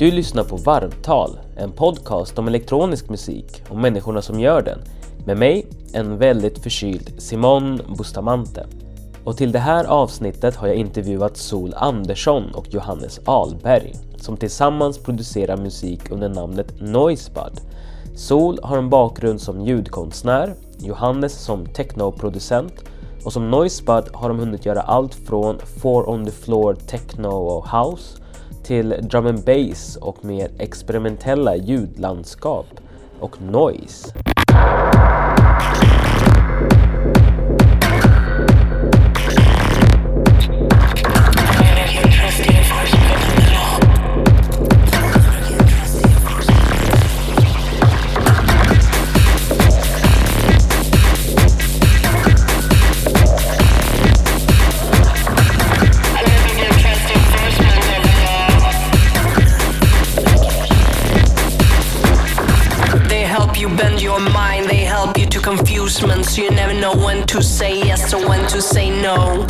[0.00, 4.78] Du lyssnar på Varvtal, en podcast om elektronisk musik och människorna som gör den.
[5.26, 8.66] Med mig, en väldigt förkyld Simon Bustamante.
[9.24, 14.98] Och till det här avsnittet har jag intervjuat Sol Andersson och Johannes Alberg som tillsammans
[14.98, 17.60] producerar musik under namnet Noisebud.
[18.14, 22.74] Sol har en bakgrund som ljudkonstnär, Johannes som technoproducent
[23.24, 27.68] och som Noisebud har de hunnit göra allt från four on the floor techno och
[27.68, 28.19] house
[28.62, 32.66] till drum and bass och mer experimentella ljudlandskap
[33.20, 34.14] och noise.
[66.80, 69.42] Know when to say yes or when to say no.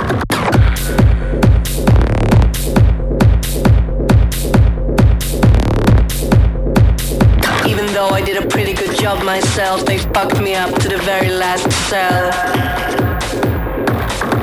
[7.68, 10.98] Even though I did a pretty good job myself, they fucked me up to the
[10.98, 12.26] very last cell.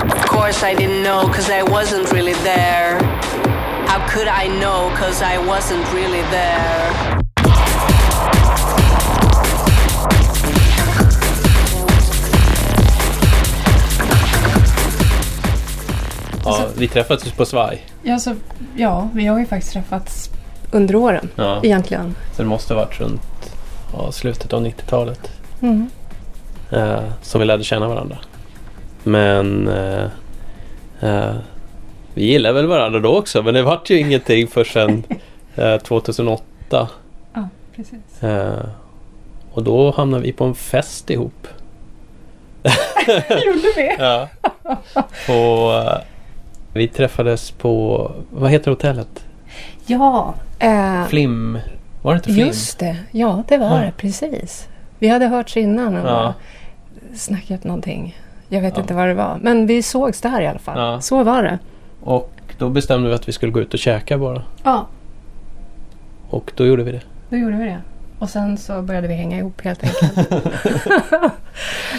[0.09, 2.99] Of course, I didn't know, cause I wasn't really there.
[3.87, 7.06] How could I know, cause I wasn't really there?
[16.47, 17.85] Ja, vi träffades på Svaj.
[18.03, 18.35] Ja, så,
[18.75, 20.29] ja, vi har ju faktiskt träffats
[20.71, 21.59] under åren Ja.
[21.63, 22.15] egentligen.
[22.35, 23.21] Så det måste ha varit runt
[23.93, 25.31] ja, slutet av 90-talet
[25.61, 25.87] Mm.
[26.71, 28.17] eh, som vi lärde känna varandra.
[29.03, 30.03] Men eh,
[31.01, 31.35] eh,
[32.13, 35.03] vi gillade väl varandra då också men det vart ju ingenting förrän
[35.55, 36.43] eh, 2008.
[37.33, 38.23] Ja, precis.
[38.23, 38.65] Eh,
[39.53, 41.47] och då hamnade vi på en fest ihop.
[43.45, 43.95] Gjorde vi?
[43.99, 44.27] Ja.
[45.27, 45.71] På,
[46.73, 49.25] vi träffades på, vad heter hotellet?
[49.85, 51.59] Ja, eh, Flim?
[52.01, 52.47] Var det inte Flim?
[52.47, 52.97] just det.
[53.11, 53.85] Ja, det var Ja.
[53.85, 53.91] det.
[53.97, 54.67] Precis.
[54.99, 56.33] Vi hade hörts innan och Ja.
[57.15, 58.19] snackat någonting.
[58.49, 58.81] Jag vet Ja.
[58.81, 59.37] inte vad det var.
[59.41, 60.79] Men vi sågs där i alla fall.
[60.79, 61.01] Ja.
[61.01, 61.59] Så var det.
[62.01, 64.41] Och då bestämde vi att vi skulle gå ut och käka bara.
[64.63, 64.87] Ja,
[66.29, 67.01] Och då gjorde vi det.
[67.29, 67.81] då gjorde vi det.
[68.19, 70.29] Och sen så började vi hänga ihop helt enkelt.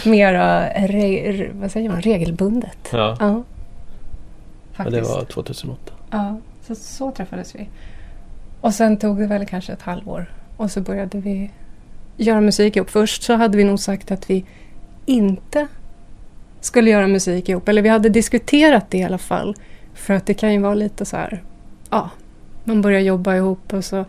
[0.05, 2.01] Mera re, vad säger man?
[2.01, 2.89] regelbundet.
[2.91, 3.17] Ja,
[4.79, 5.09] Ja, faktiskt.
[5.11, 5.93] det var 2008.
[6.11, 7.69] Ja, så, så träffades vi.
[8.61, 10.33] Och sen tog det väl kanske ett halvår.
[10.57, 11.51] Och så började vi
[12.17, 12.89] göra musik ihop.
[12.89, 14.45] Först så hade vi nog sagt att vi
[15.05, 15.67] inte
[16.61, 17.67] skulle göra musik ihop.
[17.69, 19.55] Eller vi hade diskuterat det i alla fall.
[19.93, 21.43] För att det kan ju vara lite så här,
[21.89, 22.09] ja,
[22.63, 24.05] man börjar jobba ihop och så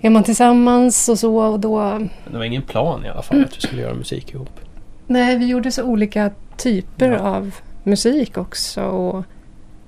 [0.00, 1.80] är man tillsammans och så och då...
[1.80, 4.60] Men det var ingen plan i alla fall att vi skulle göra musik ihop.
[5.06, 7.18] Nej, vi gjorde så olika typer Ja.
[7.18, 8.82] av musik också.
[8.82, 9.24] Och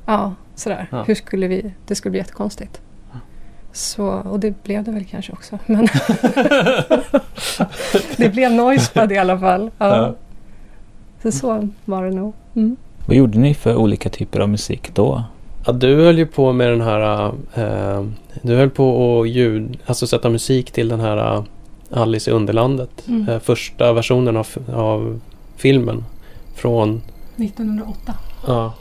[0.07, 0.89] ja, sådär.
[0.91, 1.03] Ja.
[1.03, 1.73] Hur skulle vi...
[1.87, 2.81] Det skulle bli jättekonstigt.
[3.73, 5.59] Så, och det blev det väl kanske också.
[5.67, 5.89] Men
[8.17, 9.71] det blev Noisebud i alla fall.
[9.79, 9.97] Ja.
[9.97, 10.15] Ja.
[11.23, 12.35] Så så var det nog.
[12.55, 12.77] Mm.
[13.07, 15.25] Vad gjorde ni för olika typer av musik då?
[15.67, 17.33] Ja, du höll ju på med den här...
[17.55, 18.05] Eh,
[18.43, 21.45] du höll på att ljud, alltså sätta musik till den här eh,
[21.91, 23.09] Alice i Underlandet.
[23.09, 23.29] Mm.
[23.29, 25.21] Eh, första versionen av, av
[25.57, 26.05] filmen.
[26.55, 27.03] Från...
[27.37, 28.15] 1908.
[28.47, 28.75] Ja.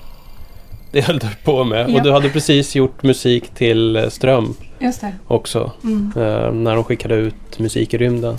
[0.94, 1.90] Det höll du på med.
[1.90, 1.96] Ja.
[1.96, 5.14] Och du hade precis gjort musik till eh, Ström Just det.
[5.28, 5.72] också.
[5.84, 6.12] Mm.
[6.16, 8.38] Eh, när de skickade ut musik i rymden.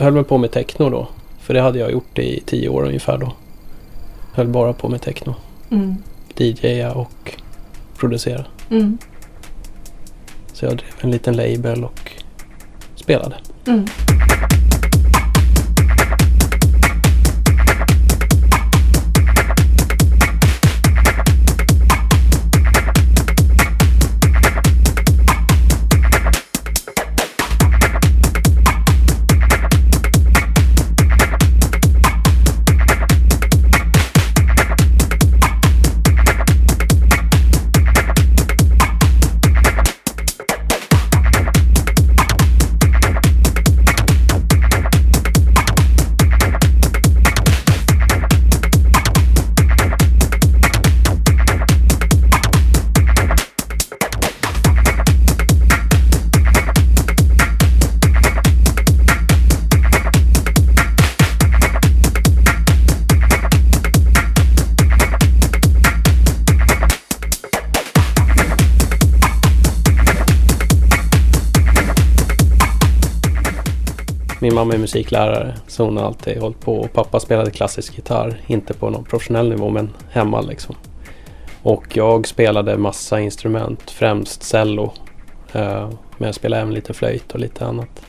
[0.00, 1.08] Höll mig på med techno då.
[1.38, 3.32] För det hade jag gjort i tio år ungefär då.
[4.32, 5.34] Höll bara på med techno.
[5.70, 5.96] Mm.
[6.36, 7.36] DJa och
[7.96, 8.44] producera.
[8.70, 8.98] Mm.
[10.52, 12.12] Så jag drev en liten label och
[12.94, 13.36] spelade.
[13.66, 13.86] Mm.
[74.60, 76.76] Mamma är musiklärare så hon har alltid hållit på.
[76.76, 78.40] Och pappa spelade klassisk gitarr.
[78.46, 80.76] Inte på någon professionell nivå men hemma liksom.
[81.62, 83.90] Och jag spelade massa instrument.
[83.90, 84.92] Främst cello.
[85.52, 88.02] Eh, men jag spelade även lite flöjt och lite annat.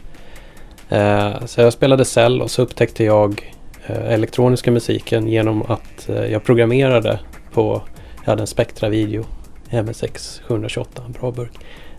[0.90, 3.54] Eh, så jag spelade cello och så upptäckte jag
[3.86, 7.20] eh, elektroniska musiken genom att eh, jag programmerade
[7.54, 7.82] på,
[8.24, 9.26] jag hade en Spectra Video
[9.72, 11.54] MSX 728, en bra burk.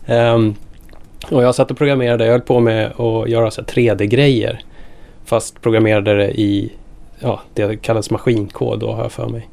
[0.07, 0.55] Ehm,
[1.31, 4.61] och jag satt och programmerade, jag höll på med att göra 3D-grejer.
[5.25, 6.73] Fast programmerade det i,
[7.21, 9.49] ja, det kallas maskinkod då har jag för mig.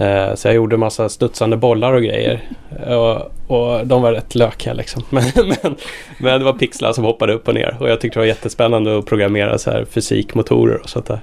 [0.00, 2.42] Uh, så jag gjorde massa studsande bollar och grejer.
[2.86, 5.02] Och, och de var rätt lökiga liksom.
[5.10, 5.76] Men, men,
[6.18, 7.76] men det var pixlar som hoppade upp och ner.
[7.80, 11.20] Och jag tyckte det var jättespännande att programmera så här fysikmotorer och sånt där.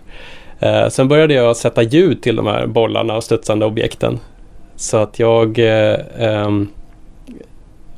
[0.64, 4.20] Uh, sen började jag sätta ljud till de här bollarna och studsande objekten.
[4.76, 6.70] Så att jag uh, um,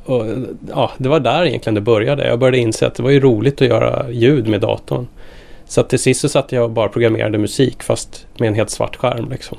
[0.04, 0.26] och,
[0.68, 2.26] ja, det var där egentligen det började.
[2.26, 5.06] Jag började inse att det var ju roligt att göra ljud med datorn.
[5.66, 8.70] Så att till sist så satt jag och bara programmerade musik fast med en helt
[8.70, 9.30] svart skärm.
[9.30, 9.58] Liksom.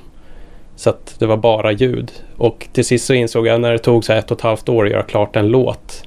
[0.76, 2.12] Så att det var bara ljud.
[2.38, 4.70] Och till sist så insåg jag när det tog så här ett och ett halvt
[4.70, 6.04] år att göra klart en låt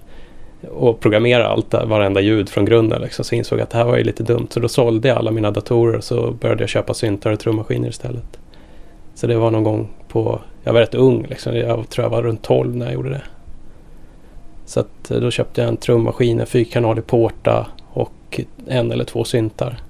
[0.71, 3.03] och programmera allt, varenda ljud från grunden.
[3.03, 4.47] Liksom, så insåg jag att det här var ju lite dumt.
[4.51, 7.89] Så då sålde jag alla mina datorer och så började jag köpa syntar och trummaskiner
[7.89, 8.39] istället.
[9.15, 11.57] Så det var någon gång på, jag var rätt ung liksom.
[11.57, 13.23] Jag tror jag var runt 12 när jag gjorde det.
[14.69, 19.25] Så att eh, då köpte jag en trummaskin, en fyrkanalig Porta och en eller två
[19.25, 19.81] syntar.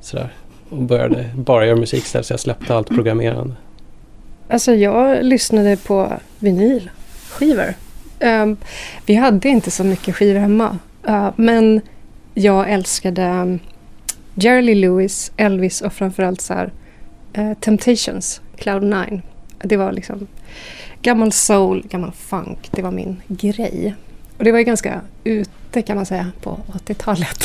[0.00, 0.32] Sådär.
[0.68, 3.54] Och började bara göra musik istället så jag släppte allt programmerande.
[4.48, 7.74] Alltså jag lyssnade på vinylskivor.
[8.20, 8.56] Um,
[9.06, 10.78] vi hade inte så mycket skivor hemma.
[11.08, 11.80] Uh, men
[12.34, 13.58] jag älskade um,
[14.34, 16.72] Jerry Lee Lewis, Elvis och framförallt så här,
[17.38, 19.22] uh, Temptations, Cloud Nine.
[19.58, 20.26] Det var liksom
[21.02, 22.68] gammal soul, gammal funk.
[22.70, 23.94] Det var min grej.
[24.38, 27.44] Och det var ju ganska ute kan man säga på 80-talet.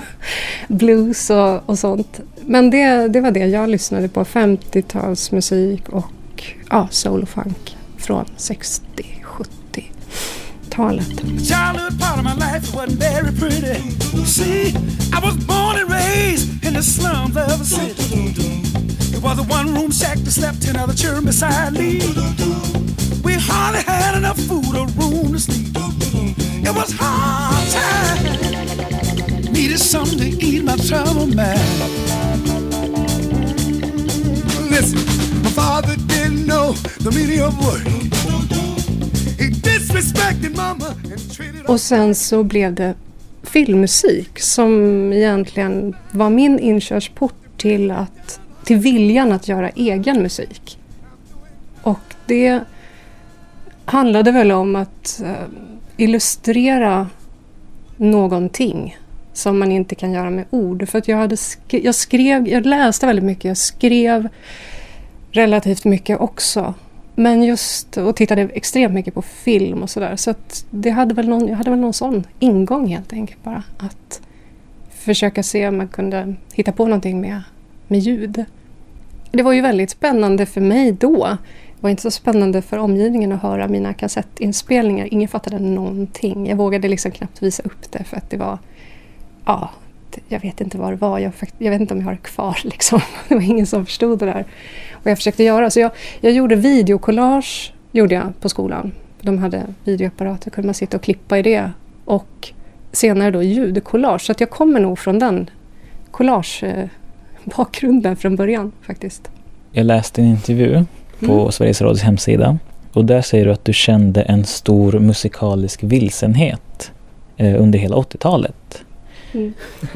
[0.68, 2.20] Blues och, och sånt.
[2.40, 4.24] Men det, det var det jag lyssnade på.
[4.24, 11.22] 50-talsmusik och ja, soul och funk från 60-70-talet.
[19.16, 22.00] It was a one room shack that slept ten children beside me.
[23.26, 25.66] We hardly had enough food or room to sleep.
[26.68, 28.22] It was hard time.
[29.52, 31.58] Needed something to eat my trouble man.
[34.70, 35.00] Listen,
[35.42, 37.86] my father didn't know the meaning of work.
[39.40, 42.94] He disrespected mama and treated Och sen så blev det
[43.42, 44.72] filmmusik som
[45.12, 50.78] egentligen var min inkörsport till, att, till viljan att göra egen musik.
[51.82, 52.64] Och det
[53.86, 55.32] handlade väl om att eh,
[55.96, 57.08] illustrera
[57.96, 58.96] någonting
[59.32, 60.88] som man inte kan göra med ord.
[60.88, 64.28] För att jag, hade sk- jag skrev, jag läste väldigt mycket, jag skrev
[65.30, 66.74] relativt mycket också.
[67.14, 70.16] Men just, och tittade extremt mycket på film och sådär.
[70.16, 73.62] Så att det hade väl någon, jag hade väl någon sån ingång helt enkelt bara.
[73.78, 74.20] Att
[74.90, 77.42] försöka se om man kunde hitta på någonting med,
[77.88, 78.44] med ljud.
[79.30, 81.36] Det var ju väldigt spännande för mig då.
[81.86, 85.08] Det var inte så spännande för omgivningen att höra mina kassettinspelningar.
[85.10, 86.48] Ingen fattade någonting.
[86.48, 88.58] Jag vågade liksom knappt visa upp det för att det var...
[89.44, 89.70] Ja,
[90.28, 91.18] jag vet inte vad det var.
[91.18, 92.58] Jag, jag vet inte om jag har det kvar.
[92.64, 93.00] Liksom.
[93.28, 94.44] Det var ingen som förstod det där.
[94.92, 95.70] Och jag försökte göra.
[95.70, 95.90] Så jag,
[96.20, 98.92] jag gjorde videokollage gjorde jag på skolan.
[99.20, 100.50] De hade videoapparater.
[100.50, 101.70] kunde man sitta och klippa i det.
[102.04, 102.52] Och
[102.92, 104.22] senare då ljudkollage.
[104.22, 105.50] Så att jag kommer nog från den
[106.10, 109.30] collage-bakgrunden från början faktiskt.
[109.72, 110.84] Jag läste en intervju
[111.20, 111.52] på Mm.
[111.52, 112.58] Sveriges Radios hemsida.
[112.92, 116.92] Och där säger du att du kände en stor musikalisk vilsenhet
[117.36, 118.84] eh, under hela 80-talet.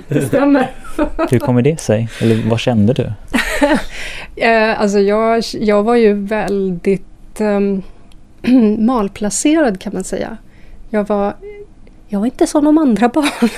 [0.09, 0.71] Det stämmer.
[1.31, 2.09] Hur kommer det sig?
[2.21, 3.12] Eller vad kände du?
[4.37, 7.83] Eh, alltså jag, jag var ju väldigt um,
[8.87, 10.37] malplacerad kan man säga.
[10.91, 11.35] Jag var,
[12.09, 13.50] jag var inte som de andra barnen.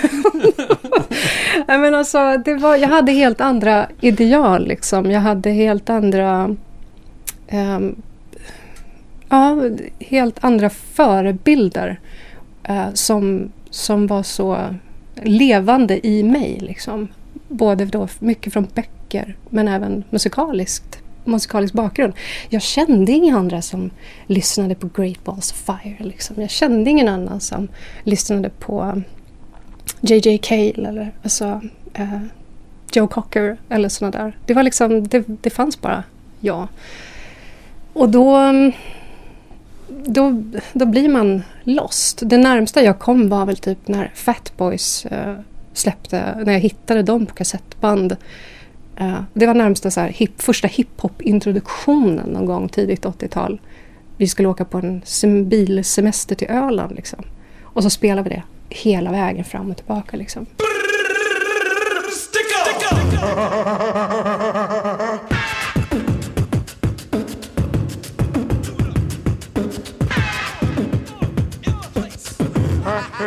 [1.94, 4.66] Alltså, det var, jag hade helt andra ideal.
[4.66, 5.10] Liksom.
[5.10, 6.56] Jag hade helt andra...
[7.52, 8.02] Ehm,
[9.28, 9.56] ja,
[9.98, 12.00] helt andra förebilder
[12.64, 14.74] eh, som, som var så
[15.22, 16.58] levande i mig.
[16.60, 17.08] Liksom.
[17.48, 22.12] Både då mycket från böcker men även musikaliskt musikalisk bakgrund.
[22.48, 23.90] Jag kände inga andra som
[24.26, 25.96] lyssnade på Great Balls of Fire.
[25.98, 26.40] Liksom.
[26.40, 27.68] Jag kände ingen annan som
[28.04, 29.02] lyssnade på eh,
[30.00, 31.60] JJ Cale eller alltså,
[31.94, 32.18] eh,
[32.92, 34.36] Joe Cocker eller sådana där.
[34.46, 36.04] Det var liksom, det, det fanns bara
[36.40, 36.68] jag.
[37.92, 38.38] Och då,
[39.88, 42.20] då, då blir man lost.
[42.22, 45.34] Det närmsta jag kom var väl typ när Fat Boys eh,
[45.72, 48.16] släppte, när jag hittade dem på kassettband.
[48.96, 53.60] Eh, det var närmsta så här, hip, första hiphop-introduktionen någon gång tidigt 80-tal.
[54.16, 57.24] Vi skulle åka på en sem- bilsemester till Öland liksom.
[57.62, 60.46] Och så spelade vi det hela vägen fram och tillbaka liksom.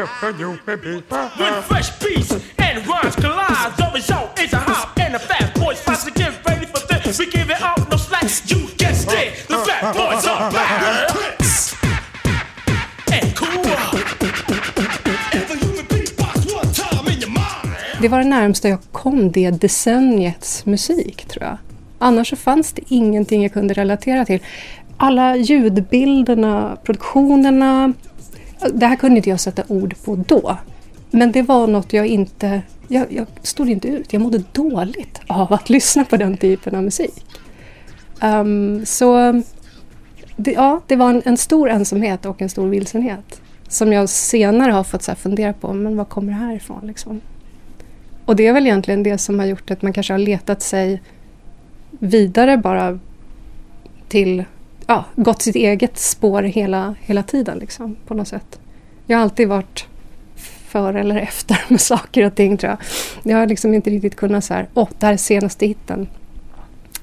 [0.06, 5.82] When fresh beats and rhymes collide, the result is a hop and the fat boys
[5.82, 7.20] fight to get ready for this.
[7.20, 9.48] We give it out no slack, you guessed it.
[9.48, 11.10] The fat boys are back.
[11.10, 11.76] Tricks
[13.12, 13.66] and cool.
[15.34, 18.02] And the human beatbox one time in your mind.
[18.02, 21.58] Det var det närmsta jag kom det decenniets musik tror jag.
[22.00, 24.40] Annars så fanns det ingenting jag kunde relatera till.
[24.98, 27.94] Alla ljudbilderna, produktionerna.
[28.74, 30.58] Det här kunde inte jag sätta ord på då.
[31.12, 32.62] Men det var något jag inte...
[32.88, 34.14] Jag, jag stod inte ut.
[34.14, 37.26] Jag mådde dåligt av att lyssna på den typen av musik.
[38.22, 39.42] Um, så
[40.36, 43.42] det, ja, det var en, en stor ensamhet och en stor vilsenhet.
[43.68, 46.88] Som jag senare har fått så här fundera på, men var kommer det här ifrån?
[46.88, 47.22] Liksom?
[48.26, 51.02] Och det är väl egentligen det som har gjort att man kanske har letat sig
[51.90, 53.00] vidare bara
[54.08, 54.44] till,
[54.88, 58.60] ja, gått sitt eget spår hela, hela tiden liksom, på något sätt.
[59.08, 59.86] Jag har alltid varit
[60.68, 62.80] före eller efter med saker och ting tror jag.
[63.32, 66.08] Jag har liksom inte riktigt kunnat så här, åh, det här är senaste hitten.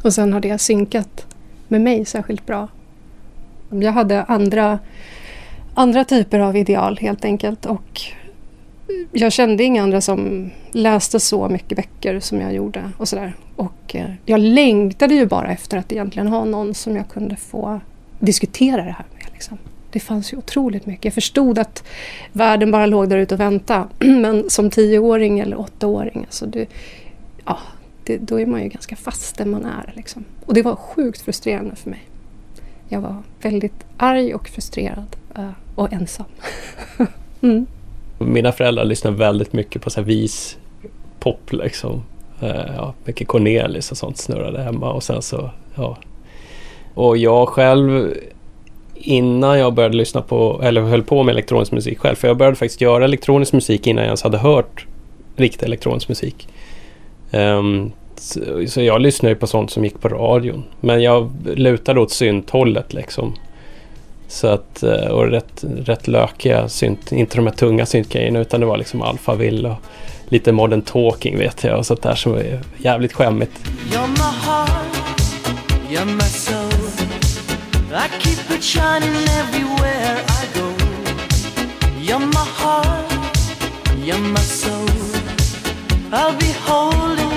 [0.02, 1.26] Och sen har det synkat
[1.68, 2.68] med mig särskilt bra.
[3.70, 4.78] Jag hade andra,
[5.74, 8.00] andra typer av ideal helt enkelt och
[9.12, 13.34] jag kände inga andra som läste så mycket böcker som jag gjorde och sådär.
[13.56, 17.80] Och eh, jag längtade ju bara efter att egentligen ha någon som jag kunde få
[18.18, 19.26] diskutera det här med.
[19.32, 19.58] Liksom.
[19.90, 21.04] Det fanns ju otroligt mycket.
[21.04, 21.84] Jag förstod att
[22.32, 23.88] världen bara låg där ute och väntade.
[23.98, 26.66] Men som tioåring eller åttaåring, alltså det,
[27.44, 27.58] ja,
[28.04, 29.92] det, då är man ju ganska fast där man är.
[29.96, 30.24] Liksom.
[30.46, 32.02] Och det var sjukt frustrerande för mig.
[32.88, 36.26] Jag var väldigt arg och frustrerad eh, och ensam.
[37.40, 37.66] mm.
[38.26, 40.58] Mina föräldrar lyssnar väldigt mycket på så här vis
[41.20, 42.02] pop liksom.
[42.40, 45.96] Eh, ja, mycket Cornelis och sånt snurrade hemma och sen så, ja.
[46.94, 48.14] Och jag själv
[48.94, 52.56] innan jag började lyssna på, eller höll på med elektronisk musik själv, för jag började
[52.56, 54.86] faktiskt göra elektronisk musik innan jag ens hade hört
[55.36, 56.48] riktig elektronisk musik.
[57.30, 60.64] Um, så, så jag lyssnade ju på sånt som gick på radion.
[60.80, 63.34] Men jag lutade åt synthållet liksom.
[64.32, 68.66] Så att, eh, och rätt, rätt lökiga synt, inte de här tunga syntgrejerna utan det
[68.66, 69.76] var liksom Alphaville och
[70.28, 73.52] lite modern talking vet jag och sånt där som är jävligt skämmigt.
[73.92, 74.96] You're my heart,
[75.90, 76.88] you're my soul.
[77.92, 80.68] I keep it shining everywhere I go.
[82.00, 83.12] You're my heart,
[84.04, 84.88] you're my soul.
[86.12, 87.31] I'll be holding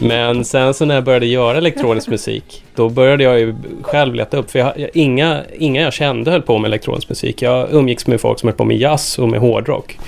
[0.00, 4.36] Men sen så när jag började göra elektronisk musik då började jag ju själv leta
[4.36, 7.42] upp för jag, jag, inga, inga jag kände höll på med elektronisk musik.
[7.42, 9.98] Jag umgicks med folk som höll på med jazz och med hårdrock.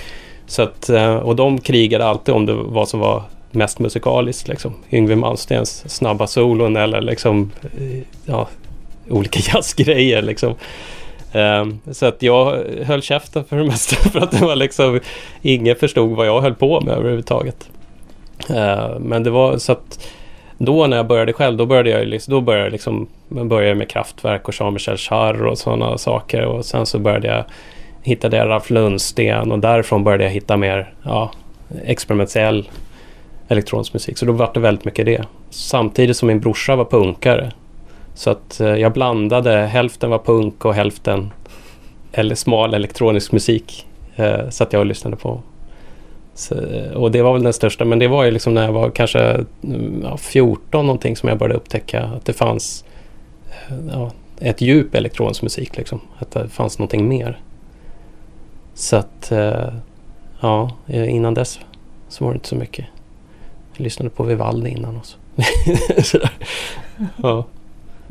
[0.45, 4.47] Så att, eh, och de krigade alltid om det vad som var mest musikaliskt.
[4.47, 4.73] Liksom.
[4.91, 8.47] Yngwie Malmsteens snabba solon eller liksom, eh, ja,
[9.09, 10.21] olika jazzgrejer.
[10.21, 10.55] Liksom.
[11.33, 14.99] Um, så att jag höll käften för det mesta för att det var liksom
[15.41, 17.69] ingen förstod vad jag höll på med överhuvudtaget.
[18.49, 20.07] Eh, men det var så att
[20.57, 23.75] då när jag började själv, då började jag, liksom, då började jag liksom, jag började
[23.75, 26.45] med kraftverk och Jean-Michel Jarre och sådana saker.
[26.45, 27.43] Och sen så började jag
[28.03, 31.31] hittade jag Ralf Lundsten och därifrån började jag hitta mer ja,
[31.85, 32.69] experimentell
[33.47, 34.17] elektronisk musik.
[34.17, 35.25] Så då var det väldigt mycket det.
[35.49, 37.51] Samtidigt som min brorsa var punkare.
[38.15, 41.31] Så att eh, jag blandade, hälften var punk och hälften
[42.11, 43.87] eller smal elektronisk musik.
[44.15, 45.41] Eh, så att jag lyssnade på.
[46.35, 46.55] Så,
[46.95, 49.19] och det var väl den största, men det var ju liksom när jag var kanske
[49.63, 52.85] mm, ja, 14 någonting som jag började upptäcka att det fanns
[53.69, 55.77] eh, ja, ett djup elektronisk musik.
[55.77, 55.99] Liksom.
[56.19, 57.39] Att det fanns någonting mer.
[58.73, 59.73] Så att eh,
[60.39, 61.59] ja, innan dess
[62.09, 62.85] så var det inte så mycket.
[63.75, 65.17] Jag lyssnade på Vivaldi innan också.
[67.21, 67.45] Ja.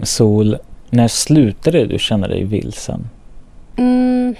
[0.02, 0.56] Sol,
[0.90, 3.08] när slutade du känna dig vilsen?
[3.76, 4.34] Mm,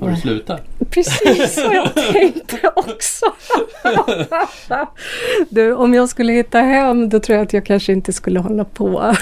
[0.00, 0.62] Har du slutat?
[0.90, 3.26] precis vad jag tänkte också.
[5.48, 8.64] du, om jag skulle hitta hem då tror jag att jag kanske inte skulle hålla
[8.64, 9.14] på.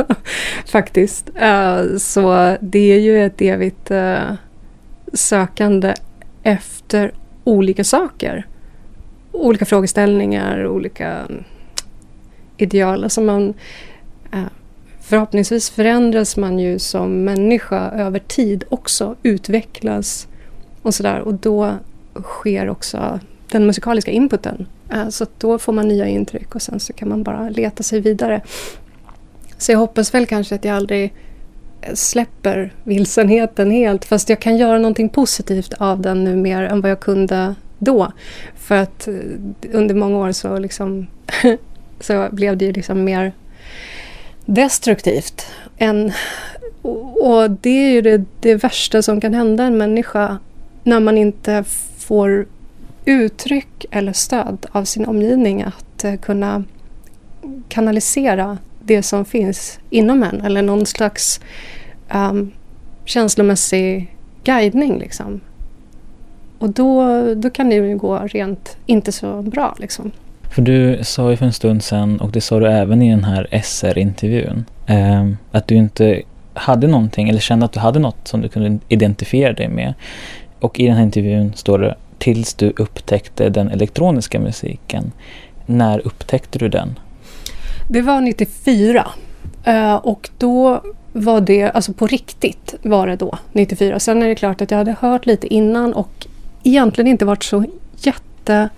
[0.66, 1.30] Faktiskt.
[1.34, 4.32] Eh, så det är ju ett evigt eh,
[5.12, 5.94] sökande
[6.42, 7.12] efter
[7.44, 8.46] olika saker.
[9.32, 11.26] Olika frågeställningar, olika
[12.56, 13.04] ideal.
[13.04, 13.54] Alltså man,
[14.32, 14.42] eh,
[15.08, 20.28] förhoppningsvis förändras man ju som människa över tid också, utvecklas
[20.82, 21.20] och sådär.
[21.20, 21.74] Och då
[22.22, 24.66] sker också den musikaliska inputen.
[24.92, 28.00] Eh, så då får man nya intryck och sen så kan man bara leta sig
[28.00, 28.40] vidare.
[29.58, 31.14] Så jag hoppas väl kanske att jag aldrig
[31.94, 34.04] släpper vilsenheten helt.
[34.04, 38.12] Fast jag kan göra någonting positivt av den nu mer än vad jag kunde då.
[38.56, 39.14] För att eh,
[39.72, 41.06] under många år så, liksom
[42.00, 43.32] så blev det ju liksom mer
[44.48, 45.46] destruktivt.
[45.76, 46.12] En,
[47.22, 50.38] och det är ju det, det värsta som kan hända en människa
[50.82, 51.64] när man inte
[51.98, 52.46] får
[53.04, 56.64] uttryck eller stöd av sin omgivning att eh, kunna
[57.68, 61.40] kanalisera det som finns inom en eller någon slags
[62.14, 62.52] um,
[63.04, 64.98] känslomässig guidning.
[64.98, 65.40] Liksom.
[66.58, 69.76] Och då, då kan det ju gå rent inte så bra.
[69.78, 70.12] Liksom.
[70.50, 73.24] För du sa ju för en stund sedan, och det sa du även i den
[73.24, 76.22] här SR-intervjun, eh, att du inte
[76.54, 79.94] hade någonting, eller kände att du hade något som du kunde identifiera dig med.
[80.60, 85.12] Och i den här intervjun står det tills du upptäckte den elektroniska musiken.
[85.66, 86.98] När upptäckte du den?
[87.88, 89.06] Det var 94.
[89.64, 90.82] eh, Och då
[91.12, 93.98] var det, alltså på riktigt var det då, 94.
[93.98, 96.26] Sen är det klart att jag hade hört lite innan och
[96.62, 97.64] egentligen inte varit så
[97.96, 98.68] jätte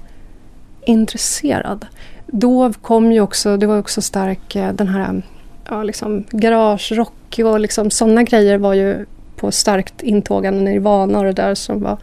[0.84, 1.86] intresserad.
[2.26, 5.22] Då kom ju också, det var också stark eh, den här
[5.68, 11.32] ja, liksom garagerock och liksom sådana grejer var ju på starkt intågande Nirvana och det
[11.32, 11.98] där som var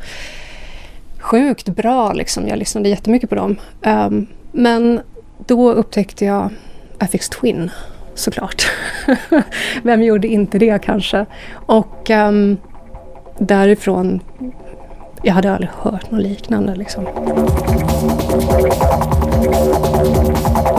[1.20, 2.14] sjukt bra.
[2.14, 2.48] Liksom.
[2.48, 3.56] Jag lyssnade jättemycket på dem.
[3.86, 5.02] Um, men
[5.46, 6.50] då upptäckte jag
[6.98, 7.72] Affix Twin
[8.16, 8.72] såklart.
[9.84, 11.26] Vem gjorde inte det kanske?
[11.54, 12.58] Och um,
[13.38, 14.20] därifrån,
[15.24, 17.06] jag hade aldrig hört något liknande liksom.
[18.50, 18.72] Thank
[20.72, 20.77] you.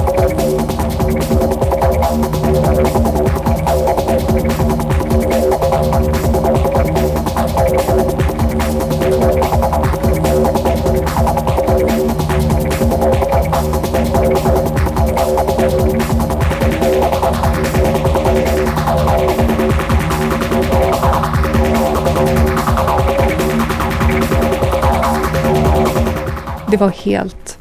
[26.71, 27.59] Det var helt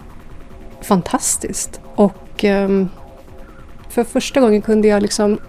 [0.82, 1.82] fantastiskt.
[1.96, 2.89] Och ehm,
[3.89, 5.39] för första gången kunde jag liksom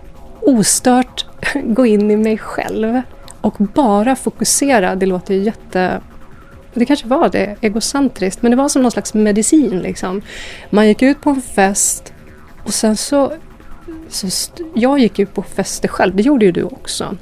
[0.40, 1.26] ostört
[1.64, 3.02] gå in i mig själv
[3.40, 4.94] och bara fokusera.
[4.94, 6.00] Det låter ju jätte...
[6.74, 9.78] Det kanske var det, egocentriskt, men det var som någon slags medicin.
[9.78, 10.22] Liksom.
[10.70, 12.12] Man gick ut på en fest
[12.64, 13.32] och sen så...
[14.08, 17.16] så st- jag gick ut på fester själv, det gjorde ju du också.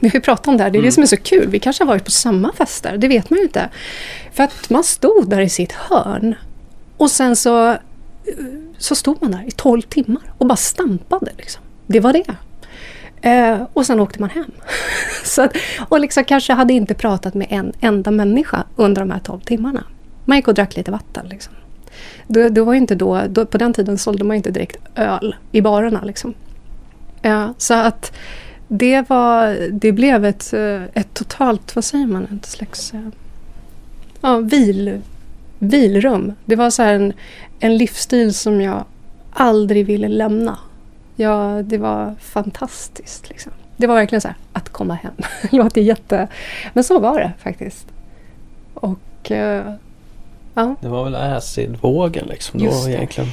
[0.00, 1.48] Vi har ju pratat om det här, det är det som är så kul.
[1.48, 3.68] Vi kanske har varit på samma fester, det vet man ju inte.
[4.32, 6.34] För att man stod där i sitt hörn
[6.96, 7.76] och sen så,
[8.78, 11.32] så stod man där i 12 timmar och bara stampade.
[11.36, 11.62] Liksom.
[11.86, 12.34] Det var det.
[13.28, 14.50] Eh, och sen åkte man hem.
[15.38, 15.56] att,
[15.88, 19.84] och liksom kanske hade inte pratat med en enda människa under de här 12 timmarna.
[20.24, 21.28] Man gick och drack lite vatten.
[21.28, 21.54] Liksom.
[22.26, 25.60] Det, det var inte då, då, på den tiden sålde man inte direkt öl i
[25.60, 26.02] barerna.
[26.04, 26.34] Liksom.
[27.22, 28.12] Eh, så att
[28.68, 33.08] det, var, det blev ett, eh, ett totalt, vad säger man, ett slags eh,
[34.20, 35.00] ja, vil,
[35.58, 36.32] vilrum.
[36.44, 37.12] Det var så här en,
[37.60, 38.84] en livsstil som jag
[39.30, 40.58] aldrig ville lämna.
[41.16, 43.28] Ja, det var fantastiskt.
[43.28, 43.52] Liksom.
[43.76, 45.14] Det var verkligen så här, att komma hem.
[45.50, 46.28] Låter jätte...
[46.72, 47.86] Men så var det faktiskt.
[48.74, 49.30] Och...
[49.30, 49.72] eh,
[50.54, 52.60] ja, Det var väl acid-vågen liksom.
[52.60, 53.26] Just då det.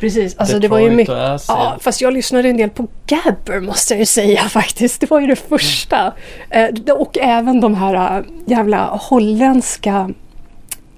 [0.00, 1.44] Precis, alltså det var ju Detroit mycket...
[1.48, 5.00] Ja, fast jag lyssnade en del på Gabber måste jag ju säga faktiskt.
[5.00, 6.12] Det var ju det första.
[6.50, 10.10] Eh, och även de här eh, jävla holländska...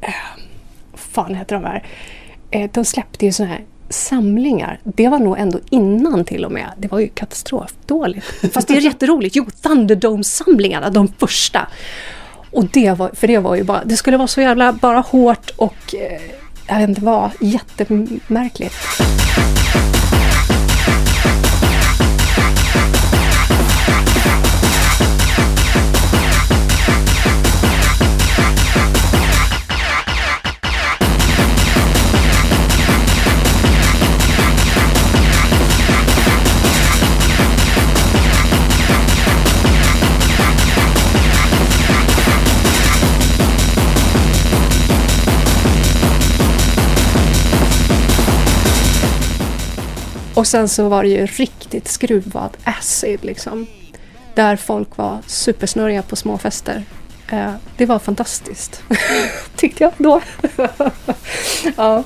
[0.01, 0.15] Eh,
[0.95, 1.85] fan heter de här?
[2.51, 4.81] Eh, de släppte ju såna här samlingar.
[4.85, 6.71] Det var nog ändå innan till och med.
[6.77, 8.27] Det var ju katastrofdåligt.
[8.53, 9.37] Fast det är jätteroligt.
[9.37, 11.69] Jo, Thunderdome-samlingarna, de första.
[12.51, 15.51] Och det var, för det var ju bara, det skulle vara så jävla bara hårt
[15.57, 16.21] och eh,
[16.73, 18.75] jag vet inte vad, jättemärkligt.
[50.43, 53.67] Och sen så var det ju riktigt skruvad acid liksom.
[54.35, 56.85] Där folk var supersnurriga på små fester.
[57.31, 58.83] Eh, det var fantastiskt.
[59.57, 60.21] Tyckte jag då.
[61.77, 62.05] ja.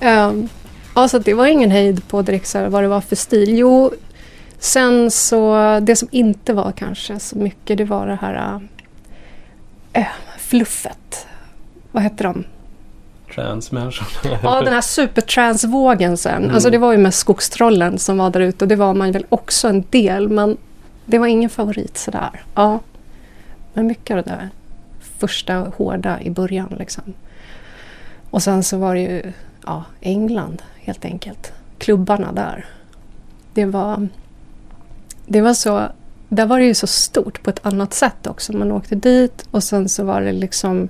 [0.00, 0.48] Um,
[0.94, 3.58] ja, så det var ingen hejd på direkt här, vad det var för stil.
[3.58, 3.92] Jo,
[4.58, 8.60] sen så det som inte var kanske så mycket det var det här
[9.92, 10.06] äh,
[10.38, 11.26] fluffet.
[11.92, 12.44] Vad hette de?
[13.34, 14.38] Transmänniskorna.
[14.42, 16.50] Ja, den här supertransvågen sen.
[16.50, 19.26] Alltså det var ju med Skogstrollen som var där ute och det var man väl
[19.28, 20.56] också en del men
[21.04, 22.42] det var ingen favorit sådär.
[22.54, 22.80] Ja.
[23.72, 24.48] Men mycket av det där
[25.18, 27.14] första hårda i början liksom.
[28.30, 29.32] Och sen så var det ju
[29.66, 31.52] ja, England helt enkelt.
[31.78, 32.66] Klubbarna där.
[33.54, 34.08] Det var,
[35.26, 35.88] det var så,
[36.28, 38.52] där var det ju så stort på ett annat sätt också.
[38.52, 40.88] Man åkte dit och sen så var det liksom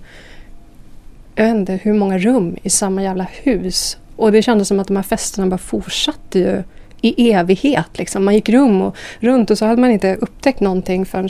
[1.40, 3.98] jag vet inte hur många rum i samma jävla hus.
[4.16, 6.62] Och det kändes som att de här festerna bara fortsatte ju
[7.00, 7.98] i evighet.
[7.98, 8.24] Liksom.
[8.24, 11.28] Man gick rum och runt och så hade man inte upptäckt någonting förrän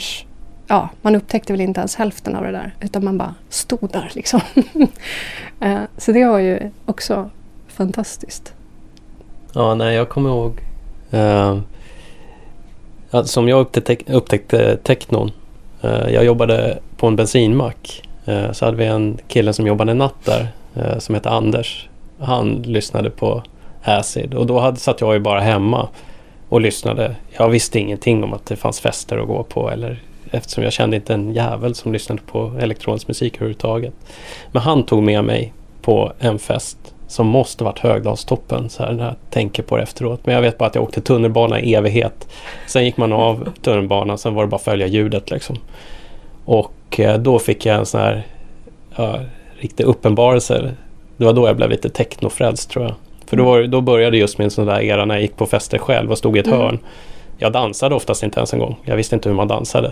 [0.67, 2.75] ja, man upptäckte väl inte ens hälften av det där.
[2.81, 4.41] Utan man bara stod där liksom.
[5.59, 7.29] Eh, så det var ju också
[7.67, 8.53] fantastiskt.
[9.53, 10.61] Ja, nej, jag kommer ihåg.
[11.13, 11.59] Uh,
[13.23, 15.31] som jag upptäckte, upptäckte technon.
[15.83, 18.10] Uh, jag jobbade på en bensinmack.
[18.25, 20.47] Eh, så hade vi en kille som jobbade natt där.
[20.75, 21.89] Eh, som hette Anders.
[22.19, 23.43] Han lyssnade på
[23.83, 24.33] Acid.
[24.33, 25.87] Och då hade, satt jag ju bara hemma
[26.49, 27.15] och lyssnade.
[27.37, 29.69] Jag visste ingenting om att det fanns fester att gå på.
[29.69, 33.93] Eller, eftersom jag kände inte en jävel som lyssnade på elektronisk musik överhuvudtaget.
[34.51, 39.05] Men han tog med mig på en fest som måste varit Högdalstoppen så här, när
[39.05, 40.25] jag tänker på det efteråt.
[40.25, 42.27] Men jag vet bara att jag åkte tunnelbana i evighet.
[42.67, 45.57] Sen gick man av tunnelbanan, sen var det bara att följa ljudet liksom.
[46.45, 48.23] Och eh, då fick jag en sån här
[48.95, 49.19] ja,
[49.59, 50.71] riktig uppenbarelse.
[51.17, 52.95] Det var då jag blev lite technofrälst tror jag.
[53.25, 55.77] För då, var, då började just min sån där era när jag gick på fester
[55.77, 56.59] själv och stod i ett Mm.
[56.59, 56.79] hörn.
[57.37, 58.75] Jag dansade oftast inte ens en gång.
[58.85, 59.91] Jag visste inte hur man dansade.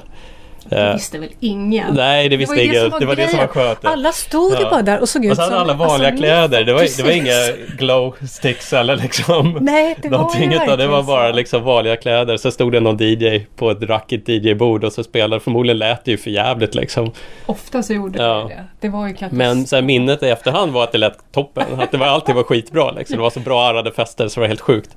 [0.69, 1.95] Det Eh, visste väl ingen?
[1.95, 2.81] nej, det visste var ingen.
[2.81, 3.85] som var Det var det som var skönt.
[3.85, 4.69] Alla stod ju Ja.
[4.69, 5.51] bara där och såg ut Och så som...
[5.53, 6.63] hade alla vanliga alltså, kläder.
[6.63, 10.53] Det var, det var inga glow sticks eller liksom Nej, det var någonting.
[10.53, 12.37] Utan det var bara liksom vanliga kläder.
[12.37, 15.39] Så stod det någon DJ på ett rackigt DJ-bord och så spelade.
[15.39, 17.11] Förmodligen lät det ju för jävligt liksom.
[17.45, 18.33] Ofta så gjorde Ja.
[18.33, 18.65] det det.
[18.79, 19.35] Det var ju kanske...
[19.37, 21.63] Men så här, minnet i efterhand var att det lät toppen.
[21.79, 23.15] Att det var, alltid var skitbra liksom.
[23.17, 24.89] Det var så bra arrade fester så det var helt sjukt.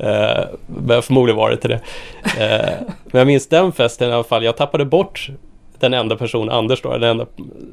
[0.00, 1.80] Eh, men förmodligen var det till det.
[2.44, 4.44] Eh, men jag minns den festen i alla fall.
[4.44, 5.28] Jag tappade bort
[5.78, 7.26] den enda personen, Anders då, den enda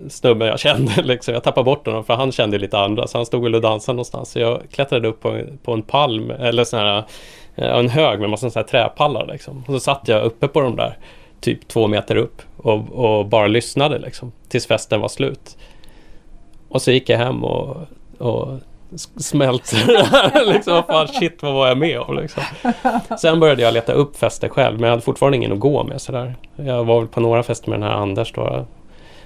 [0.09, 0.91] snubben jag kände.
[1.03, 1.33] Liksom.
[1.33, 3.07] Jag tappade bort honom för han kände lite andra.
[3.07, 4.31] Så han stod väl och dansade någonstans.
[4.31, 7.03] Så jag klättrade upp på, en- på en palm, eller sån här,
[7.55, 9.25] eh, en hög med massa här träpallar.
[9.27, 9.63] Liksom.
[9.67, 10.97] Och så satt jag uppe på de där,
[11.41, 12.41] typ två meter upp.
[12.57, 14.31] Och, och bara lyssnade liksom.
[14.49, 15.57] Tills festen var slut.
[16.69, 17.77] Och så gick jag hem och,
[18.17, 18.47] och
[19.17, 20.45] smälter.
[20.53, 22.43] liksom, fan, shit, vad var jag med om liksom.
[23.19, 26.01] Sen började jag leta upp fester själv, men jag hade fortfarande ingen att gå med
[26.01, 26.35] sådär.
[26.55, 28.65] Jag var väl på några fester med den här Anders då.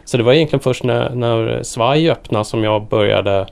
[0.06, 3.48] Så det var egentligen först när, när Svaj öppnade som jag började,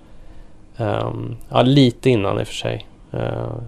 [0.77, 2.87] um, ja lite innan i och för sig.
[3.13, 3.61] Uh,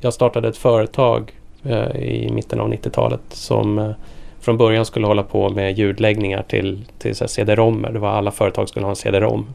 [0.00, 1.32] jag startade ett företag
[1.66, 3.92] uh, i mitten av 90-talet som uh,
[4.40, 7.90] från början skulle hålla på med ljudläggningar till, till CD-rommer.
[7.92, 9.46] Det var alla företag skulle ha en CD-rom.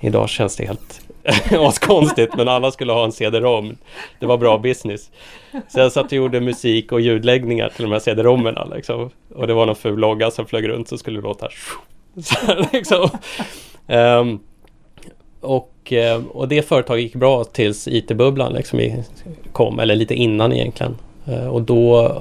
[0.00, 1.00] Idag känns det helt
[1.52, 3.76] askonstigt men alla skulle ha en CD-rom.
[4.20, 5.10] Det var bra business.
[5.68, 8.64] Så jag satt och gjorde musik och ljudläggningar till de här cd-romerna.
[8.64, 9.10] liksom.
[9.34, 11.48] Och det var någon ful logga som flög runt så skulle det låta
[12.22, 13.10] så här, liksom.
[13.86, 14.40] um,
[15.40, 19.04] och, ehm, och det företaget gick bra tills IT-bubblan liksom
[19.52, 20.96] kom, eller lite innan egentligen.
[21.26, 22.18] Ehm, och då,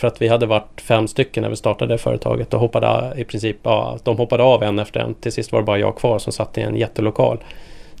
[0.00, 3.56] för att vi hade varit fem stycken när vi startade företaget, och hoppade i princip,
[3.62, 5.14] ja, de hoppade av en efter en.
[5.14, 7.38] Till sist var det bara jag kvar som satt i en jättelokal.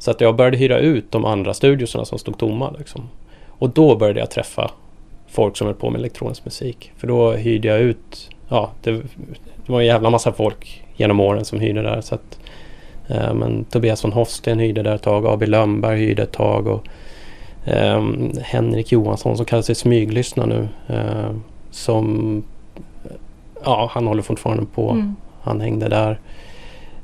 [0.00, 2.74] Så att jag började hyra ut de andra studiosarna som stod tomma.
[2.78, 3.08] Liksom.
[3.48, 4.70] Och då började jag träffa
[5.28, 6.92] folk som höll på med elektronisk musik.
[6.96, 8.92] För då hyrde jag ut, ja det,
[9.66, 12.00] det var en jävla massa folk genom åren som hyrde där.
[12.00, 12.38] Så att,
[13.08, 16.86] eh, men Tobias von Hofsten hyrde där ett tag, AB Lönnberg hyrde ett tag och
[17.64, 18.04] eh,
[18.42, 20.68] Henrik Johansson som kallar sig Smyglyssna nu.
[20.88, 21.30] Eh,
[21.70, 22.42] som,
[23.64, 24.90] ja han håller fortfarande på.
[24.90, 25.16] Mm.
[25.42, 26.20] Han hängde där.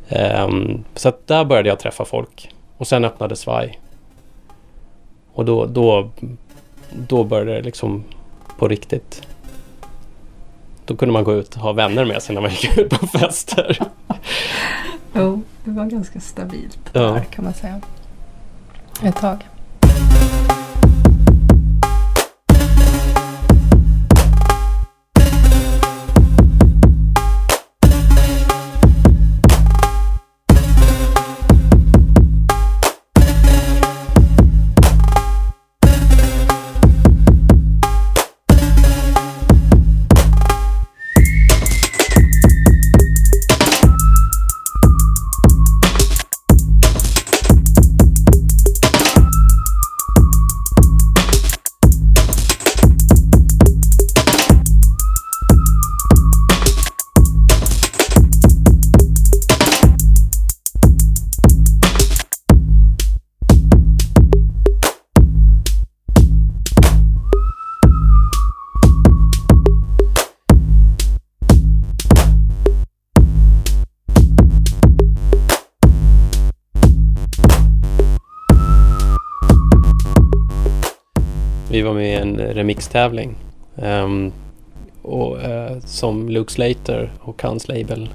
[0.08, 2.50] Ehm, så att där började jag träffa folk.
[2.76, 3.80] Och sen öppnade Svaj.
[5.32, 6.10] Och då, då,
[6.92, 8.04] då började det liksom
[8.58, 9.22] på riktigt.
[10.84, 13.06] Då kunde man gå ut och ha vänner med sig när man gick ut på
[13.06, 13.78] fester.
[15.14, 17.00] Jo, det var ganska stabilt Ja.
[17.00, 17.80] där kan man säga.
[19.02, 19.44] Ett tag.
[81.86, 83.34] Var med i en remixtävling.
[83.74, 84.32] Um,
[85.02, 88.10] och, uh, som Luke Slater och hans label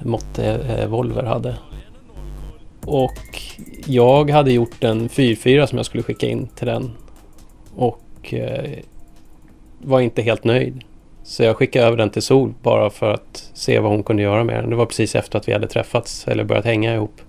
[0.00, 1.56] eh, Motte uh, Volver hade.
[2.84, 3.42] Och
[3.86, 6.90] jag hade gjort en 4-4 som jag skulle skicka in till den.
[7.76, 8.72] Och uh,
[9.78, 10.84] var inte helt nöjd.
[11.24, 14.44] Så jag skickade över den till Sol bara för att se vad hon kunde göra
[14.44, 14.70] med den.
[14.70, 17.20] Det var precis efter att vi hade träffats eller börjat hänga ihop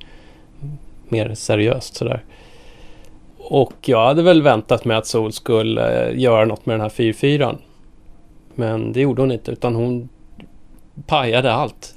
[0.61, 0.77] mm,
[1.09, 2.23] mer seriöst sådär.
[3.49, 6.89] Och jag hade väl väntat mig att Sol skulle eh, göra något med den här
[6.89, 7.57] 4-4.
[8.55, 10.09] Men det gjorde hon inte utan hon
[11.07, 11.95] pajade allt.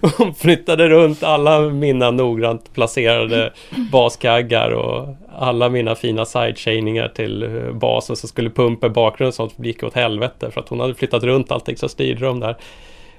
[0.18, 3.52] hon flyttade runt alla mina noggrant placerade
[3.92, 9.34] baskaggar och alla mina fina sidechainingar till eh, basen som skulle pumpa i bakgrunden och
[9.34, 12.56] sånt gick åt helvete för att hon hade flyttat runt allting så styrde de där.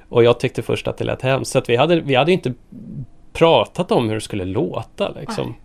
[0.10, 1.52] Och jag tyckte först att det lät hemskt.
[1.52, 2.54] Så att vi hade, vi hade inte
[3.34, 5.56] pratat om hur det skulle låta liksom.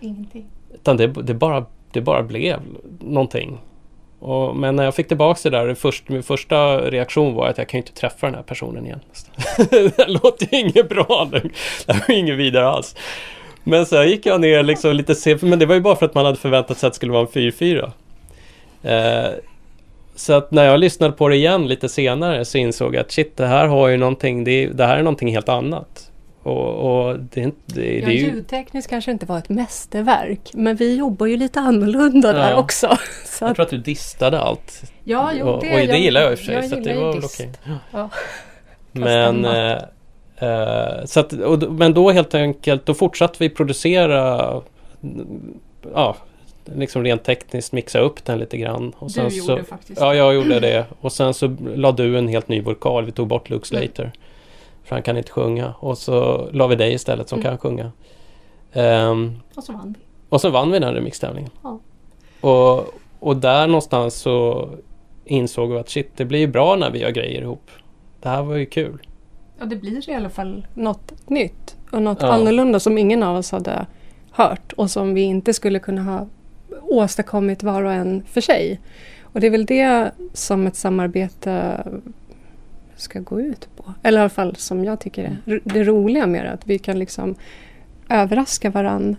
[0.00, 0.46] Ingenting.
[0.74, 2.60] Utan det, det, bara, det bara blev
[3.00, 3.58] någonting.
[4.18, 7.58] Och, men när jag fick tillbaka det där, det först, min första reaktion var att
[7.58, 9.00] jag kan ju inte träffa den här personen igen.
[9.70, 11.28] det låter ju inget bra.
[11.32, 11.40] Det
[11.86, 12.96] det var inget vidare alls.
[13.64, 16.14] Men så gick jag ner liksom lite sent, men det var ju bara för att
[16.14, 17.90] man hade förväntat sig att det skulle vara en 4-4.
[18.82, 19.30] Eh,
[20.14, 23.36] så att när jag lyssnade på det igen lite senare så insåg jag att shit,
[23.36, 26.10] det här har ju någonting, det, det här är någonting helt annat.
[26.42, 28.18] Och, och det, det, det Ja, är ju...
[28.18, 32.56] ljudtekniskt kanske inte var ett mästerverk, men vi jobbar ju lite annorlunda där Ja.
[32.56, 32.98] också.
[33.26, 34.82] Så Jag tror att du distade allt.
[35.04, 36.54] ja, jo, och, det, och det gillar jag i och för sig.
[36.54, 37.50] jag så att det var väl okej.
[37.92, 38.10] Ja.
[38.92, 39.78] Men, eh,
[40.36, 44.50] eh, så att, och, men då helt enkelt, då fortsatte vi producera,
[45.02, 45.26] mm,
[45.94, 46.16] ja,
[46.74, 48.92] liksom rent tekniskt mixa upp den lite grann.
[48.98, 50.84] Och Du sen gjorde så, faktiskt Ja, jag gjorde det.
[51.00, 53.04] Och sen så la du en helt ny vokal.
[53.04, 53.82] Vi tog bort Luke Mm.
[54.84, 55.74] För han kan inte sjunga.
[55.78, 57.50] Och så la vi dig istället som Mm.
[57.50, 57.92] kan sjunga.
[58.72, 60.04] Ehm, Och så vann vi.
[60.28, 61.50] och så vann vi den remixtävlingen.
[61.62, 61.78] Ja.
[62.40, 64.68] Och, och där någonstans så
[65.24, 67.70] insåg vi att shit, det blir bra när vi gör grejer ihop.
[68.20, 68.98] Det här var ju kul.
[69.58, 72.28] Ja, det blir i alla fall något nytt och något Ja.
[72.32, 73.86] annorlunda som ingen av oss hade
[74.30, 76.26] hört och som vi inte skulle kunna ha
[76.82, 78.80] åstadkommit var och en för sig.
[79.22, 81.82] Och det är väl det som ett samarbete
[83.02, 83.94] ska gå ut på.
[84.02, 86.52] Eller i alla fall som jag tycker är det roliga med det.
[86.52, 87.34] Att vi kan liksom
[88.08, 89.16] överraska varann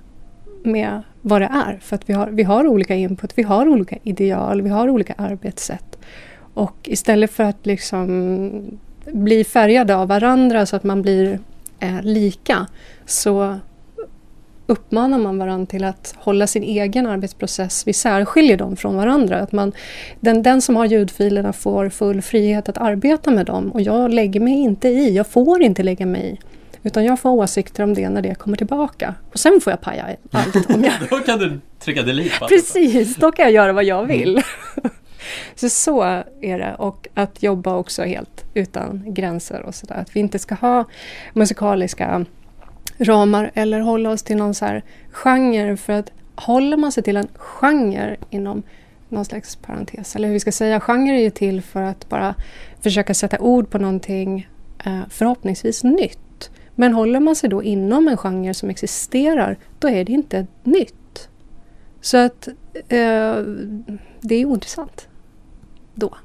[0.63, 1.80] med vad det är.
[1.82, 5.13] För att vi har, vi har olika input, vi har olika ideal, vi har olika
[5.17, 5.98] arbetssätt.
[6.54, 11.39] Och istället för att liksom bli färgade av varandra så att man blir
[11.80, 12.67] eh, lika
[13.06, 13.60] så
[14.67, 17.88] uppmanar man varandra till att hålla sin egen arbetsprocess.
[17.88, 19.39] Vi särskiljer dem från varandra.
[19.39, 19.71] Att man,
[20.19, 24.39] den, den som har ljudfilerna får full frihet att arbeta med dem och jag lägger
[24.39, 25.15] mig inte i.
[25.15, 26.39] Jag får inte lägga mig i.
[26.84, 29.15] Utan jag får åsikter om det när det kommer tillbaka.
[29.32, 32.47] Och sen får jag paja allt om jag Då kan du trycka delete på.
[32.47, 34.41] Precis, då kan jag göra vad jag vill.
[35.56, 36.02] Så så
[36.41, 36.76] är det.
[36.78, 39.95] Och att jobba också helt utan gränser och sådär.
[39.95, 40.86] Att vi inte ska ha
[41.34, 42.26] musikaliska
[42.97, 45.77] ramar eller hålla oss till någon så här genre.
[45.77, 48.63] För att håller man sig till en genre inom
[49.10, 52.36] någon slags parentes, eller hur vi ska säga, genre är ju till för att bara
[52.82, 54.47] försöka sätta ord på någonting
[54.86, 56.51] eh, förhoppningsvis nytt.
[56.75, 61.29] Men håller man sig då inom en genre som existerar, då är det inte nytt.
[62.01, 63.36] Så att eh,
[64.21, 65.08] det är ointressant
[65.95, 66.17] då.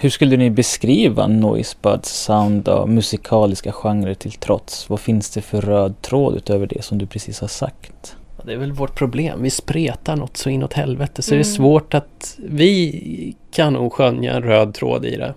[0.00, 4.90] Hur skulle ni beskriva Noisebuds sound och musikaliska genrer till trots?
[4.90, 8.16] Vad finns det för röd tråd utöver det som du precis har sagt?
[8.44, 9.42] Det är väl vårt problem.
[9.42, 11.42] Vi spretar något så inåt helvete så Mm.
[11.42, 12.38] det är svårt att...
[12.38, 15.34] Vi kan nog skönja en röd tråd i det.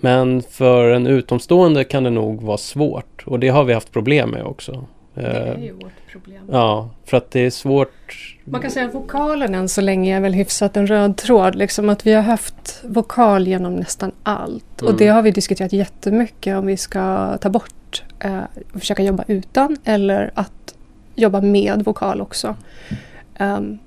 [0.00, 4.30] Men för en utomstående kan det nog vara svårt och det har vi haft problem
[4.30, 4.84] med också.
[5.14, 6.44] Eh, ju vårt problem.
[6.50, 8.36] Ja, för att det är svårt.
[8.44, 11.54] Man kan säga att vokalen än så länge är väl hyfsat en röd tråd.
[11.54, 14.82] Liksom att vi har haft vokal genom nästan allt.
[14.82, 14.96] Och Mm.
[14.98, 18.38] det har vi diskuterat jättemycket om vi ska ta bort eh,
[18.74, 20.74] och försöka jobba utan eller att
[21.14, 22.56] jobba med vokal också.
[23.34, 23.78] Ehm,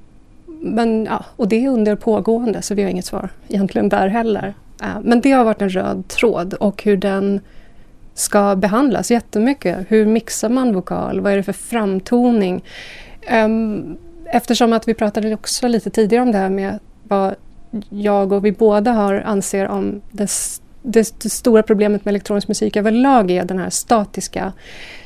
[0.62, 4.54] men ja, och det är under pågående så vi har inget svar egentligen där heller.
[4.82, 7.40] Eh, men det har varit en röd tråd och hur den
[8.16, 9.86] ska behandlas jättemycket.
[9.88, 11.22] Hur mixar man vokal?
[11.22, 12.64] Vad är det för framtoning?
[13.22, 17.36] Ehm, eftersom att vi pratade också lite tidigare om det här med vad
[17.90, 20.30] jag och vi båda har anser om det,
[20.82, 24.54] det, det stora problemet med elektronisk musik överlag är den här statiska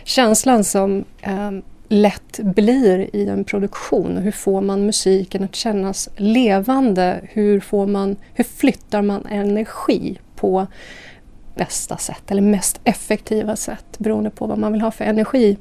[0.03, 4.17] känslan som ehm, lätt blir i en produktion.
[4.17, 7.19] Hur får man musiken att kännas levande?
[7.23, 10.67] Hur, får man, hur flyttar man energi på
[11.59, 15.57] bästa sätt eller mest effektiva sätt beroende på vad man vill ha för energi.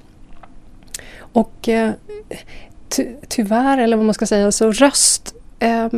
[1.19, 1.93] Och eh,
[2.89, 5.89] ty, tyvärr, eller vad man ska säga, så röst, eh,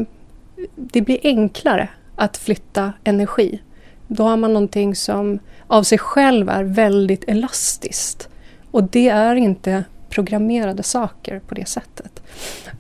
[0.75, 3.63] det blir enklare att flytta energi.
[4.07, 8.29] Då har man någonting som av sig själv är väldigt elastiskt.
[8.71, 12.23] Och det är inte programmerade saker på det sättet.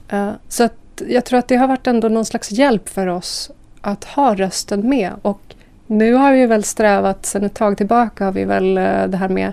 [0.08, 3.50] Eh, så att jag tror att det har varit ändå någon slags hjälp för oss
[3.80, 5.12] att ha rösten med.
[5.22, 5.54] Och
[5.90, 9.28] nu har vi väl strävat, sedan ett tag tillbaka har vi väl eh, det här
[9.28, 9.52] med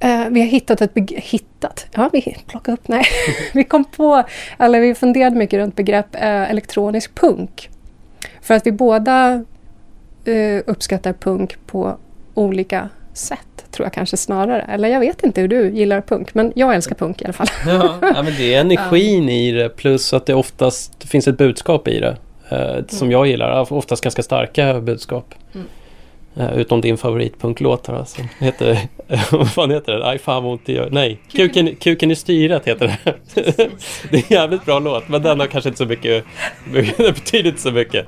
[0.00, 3.04] eh, vi har hittat ett beg- hittat, ja vi plockade upp, nej.
[3.54, 4.22] vi kom på,
[4.58, 7.70] eller vi funderade mycket runt begrepp eh, elektronisk punk.
[8.40, 9.44] För att vi båda
[10.24, 11.96] eh, uppskattar punk på
[12.34, 14.62] olika sätt, tror jag kanske snarare.
[14.62, 17.46] Eller jag vet inte hur du gillar punk, men jag älskar punk i alla fall.
[17.66, 21.88] Ja, ja, men det är energin i det plus att det oftast finns ett budskap
[21.88, 22.16] i det.
[22.52, 25.34] Eh, som jag gillar, oftast ganska starka budskap.
[25.54, 25.66] Mm.
[26.36, 28.22] Eh, utom din favoritpunklåt här alltså.
[28.38, 28.78] Heter,
[29.30, 30.02] vad fan heter den?
[30.02, 30.88] Aj fan vad ont det gör.
[30.90, 33.14] Nej, kuken, kuken i styret heter den.
[34.10, 36.24] det är en jävligt bra låt men den har kanske inte så mycket,
[36.72, 38.06] det betyder inte så mycket.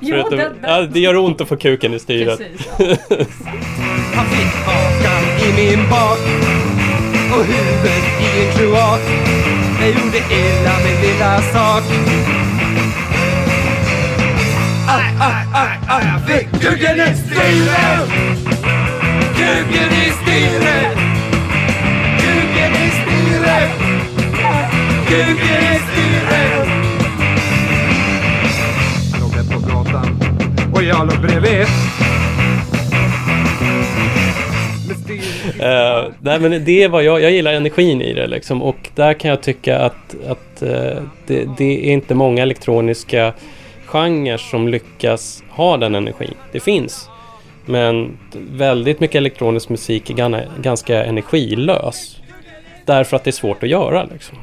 [0.00, 2.40] Jo, Förutom- den- den- Ja, det gör ont att få kuken i styret.
[4.14, 6.18] Han fick hakan i min bak
[7.38, 9.00] och huvudet i en kloak.
[9.80, 11.82] Jag gjorde illa min lilla sak.
[14.90, 18.08] Aj, aj, aj, aj, jag fick kuken i styret!
[19.36, 20.98] Kuken i styret!
[22.20, 23.70] Kuken i styret!
[25.08, 26.68] Kuken i styret!
[29.12, 30.20] Han låg där på gatan
[30.74, 31.66] och jag låg bredvid.
[35.60, 39.14] Eh, nej men det är vad jag, jag gillar energin i det liksom och där
[39.14, 43.32] kan jag tycka att, att eh, det, det är inte många elektroniska
[43.88, 46.34] genrer som lyckas ha den energin.
[46.52, 47.08] Det finns.
[47.66, 48.18] Men
[48.50, 52.16] väldigt mycket elektronisk musik är ganska energilös.
[52.84, 54.38] Därför att det är svårt att göra liksom.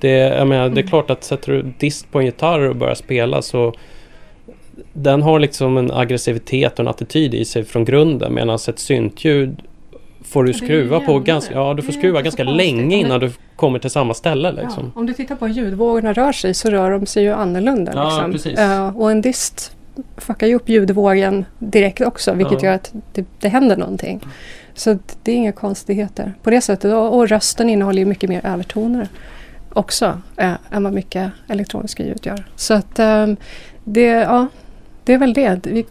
[0.00, 3.42] Det, menar, det är klart att sätter du dist på en gitarr och börjar spela
[3.42, 3.74] så
[4.92, 9.62] den har liksom en aggressivitet och en attityd i sig från grunden medan ett syntljud
[10.28, 13.90] får du skruva på ganska, ja, du får skruva ganska länge innan du kommer till
[13.90, 14.92] samma ställe liksom.
[14.94, 17.92] Ja, om du tittar på hur ljudvågorna rör sig så rör de sig ju annorlunda.
[17.94, 18.32] Ja, liksom.
[18.32, 18.58] precis.
[18.58, 19.76] Eh, och en dist
[20.16, 22.68] fuckar ju upp ljudvågen direkt också vilket Ja.
[22.68, 24.20] gör att det, det händer någonting.
[24.74, 26.92] Så det är inga konstigheter på det sättet.
[26.92, 29.08] Och, och rösten innehåller ju mycket mer övertoner
[29.72, 32.44] också eh, än vad mycket elektroniska ljud gör.
[32.56, 33.26] Så att eh,
[33.84, 34.46] det, ja,
[35.04, 35.66] det är väl det.
[35.66, 35.86] Vi,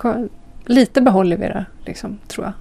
[0.65, 2.53] lite behåller vi det, liksom, tror jag.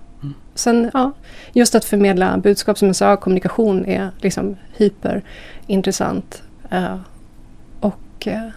[0.54, 1.12] Sen, ja,
[1.52, 6.42] just att förmedla budskap som jag sa, kommunikation är liksom hyperintressant.
[6.72, 6.96] Uh,
[7.80, 8.48] och uh,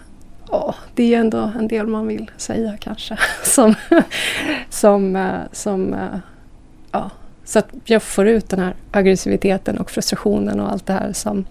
[0.50, 3.18] oh, det är ändå en del man vill säga kanske.
[3.44, 3.74] som,
[4.70, 5.96] som, uh, som
[6.92, 7.10] ja,
[7.44, 11.44] så att jag får ut den här aggressiviteten och frustrationen och allt det här som,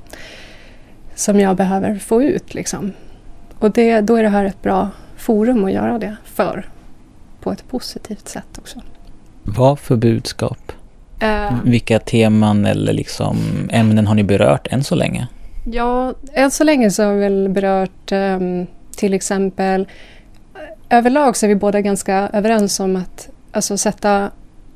[1.15, 2.53] som jag behöver få ut.
[2.53, 2.93] Liksom.
[3.59, 6.69] Och det, då är det här ett bra forum att göra det för.
[7.39, 8.81] På ett positivt sätt också.
[9.47, 10.71] Vad för budskap?
[11.19, 13.37] Eh, Vilka teman eller liksom
[13.71, 15.27] ämnen har ni berört än så länge?
[15.71, 18.67] Ja, än så länge så har vi väl berört ehm,
[18.97, 19.87] till exempel
[20.89, 24.31] överlag så är vi båda ganska överens om att alltså, sätta,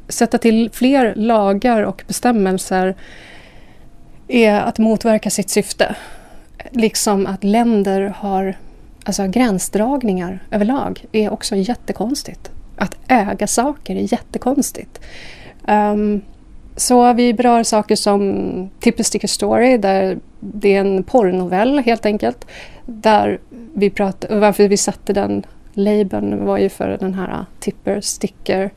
[0.07, 2.95] sätta till fler lagar och bestämmelser
[4.27, 5.95] är att motverka sitt syfte.
[6.71, 8.57] Liksom att länder har
[9.03, 12.51] alltså, gränsdragningar överlag är också jättekonstigt.
[12.81, 15.01] Att äga saker är jättekonstigt.
[15.67, 16.21] Ehm,
[16.75, 22.47] så vi berör saker som Tipper Sticker Story där det är en porrnovell helt enkelt.
[22.85, 23.39] Där
[23.73, 28.71] vi pratar, och varför vi satte den labeln var ju för den här Tipper Sticker.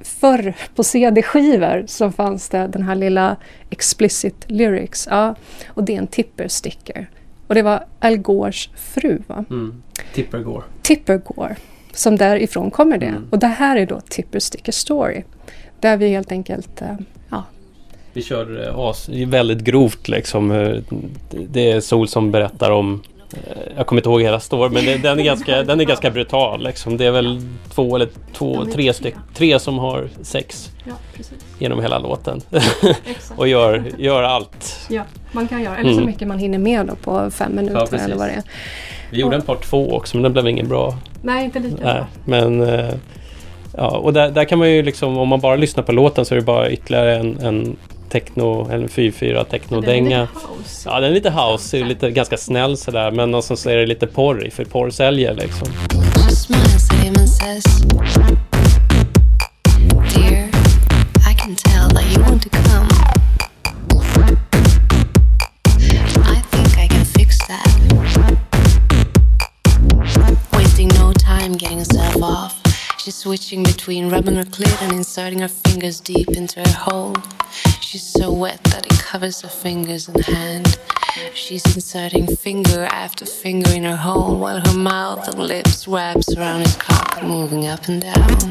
[0.00, 3.36] Förr på CD-skivor så fanns det den här lilla
[3.70, 5.08] explicit lyrics.
[5.10, 5.34] Ja,
[5.68, 7.10] och det är en Tipper Sticker.
[7.46, 9.44] Och det var Al Gores fru va?
[9.50, 9.82] Mm.
[10.14, 10.64] Tipper går.
[10.82, 11.56] Tipper Gore.
[11.96, 13.06] Som därifrån kommer det.
[13.06, 13.28] Mm.
[13.30, 15.22] Och det här är då Tipper Sticker Story.
[15.80, 16.88] Där vi helt enkelt eh,
[17.30, 17.44] ja,
[18.12, 20.50] Vi kör eh, as, väldigt grovt liksom.
[20.50, 20.76] Eh,
[21.30, 23.02] Det är Sol som berättar om
[23.76, 26.62] jag kommer inte ihåg hela storyn men det, den, är ganska, den är ganska brutal.
[26.64, 26.96] Liksom.
[26.96, 27.40] Det är väl
[27.74, 30.92] två eller två, tre, styck, tre som har sex Ja,
[31.58, 32.40] genom hela låten.
[33.04, 33.38] Exakt.
[33.38, 34.86] och gör, gör allt.
[34.88, 35.76] Ja, man kan göra.
[35.76, 36.06] Eller så Mm.
[36.06, 38.00] mycket man hinner med då på fem minuter precis.
[38.06, 38.42] eller vad det är.
[39.10, 40.98] Vi gjorde en part två också men den blev ingen bra.
[41.26, 42.94] Nej, inte lika Nej, men eh,
[43.76, 46.34] ja, och där, där kan man ju liksom om man bara lyssnar på låten så
[46.34, 47.76] är det bara ytterligare en, en
[48.08, 50.28] techno, en 4-4 techno-dänga.
[50.84, 54.06] Ja, den är lite house, lite ganska snäll sådär men och så är det lite
[54.06, 55.68] porr för porr säljer liksom.
[60.14, 60.48] Dear,
[61.30, 61.95] I can tell
[73.26, 77.12] switching between rubbing her clit and inserting her fingers deep into her hole.
[77.80, 80.78] She's so wet that it covers her fingers and hand.
[81.34, 86.60] She's inserting finger after finger in her hole while her mouth and lips wraps around
[86.60, 88.46] his cock, moving up and down.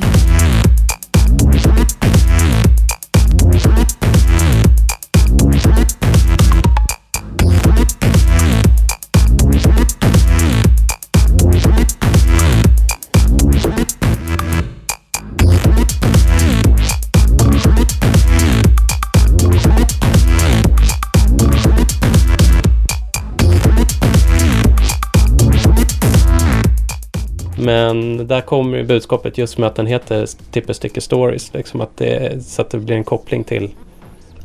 [27.65, 31.53] Men där kommer ju budskapet just med att den heter Tipper Sticker Stories.
[31.53, 33.69] Liksom att det, så att det blir en koppling till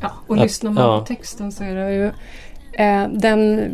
[0.03, 1.01] Ja, och Att- lyssnar man ja.
[1.01, 2.05] på texten så är det ju...
[2.85, 3.71] Eh, den,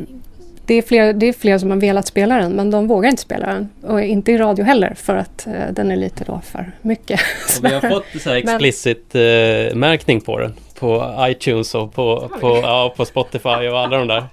[0.66, 3.22] det, är fler, det är fler som har velat spela den men de vågar inte
[3.22, 3.68] spela den.
[3.82, 7.20] Och inte i radio heller för att eh, den är lite då för mycket.
[7.58, 10.54] Och vi har fått så här Men- explicit eh, märkning på den.
[10.78, 14.24] På iTunes och på, på, ja, på Spotify och alla de där.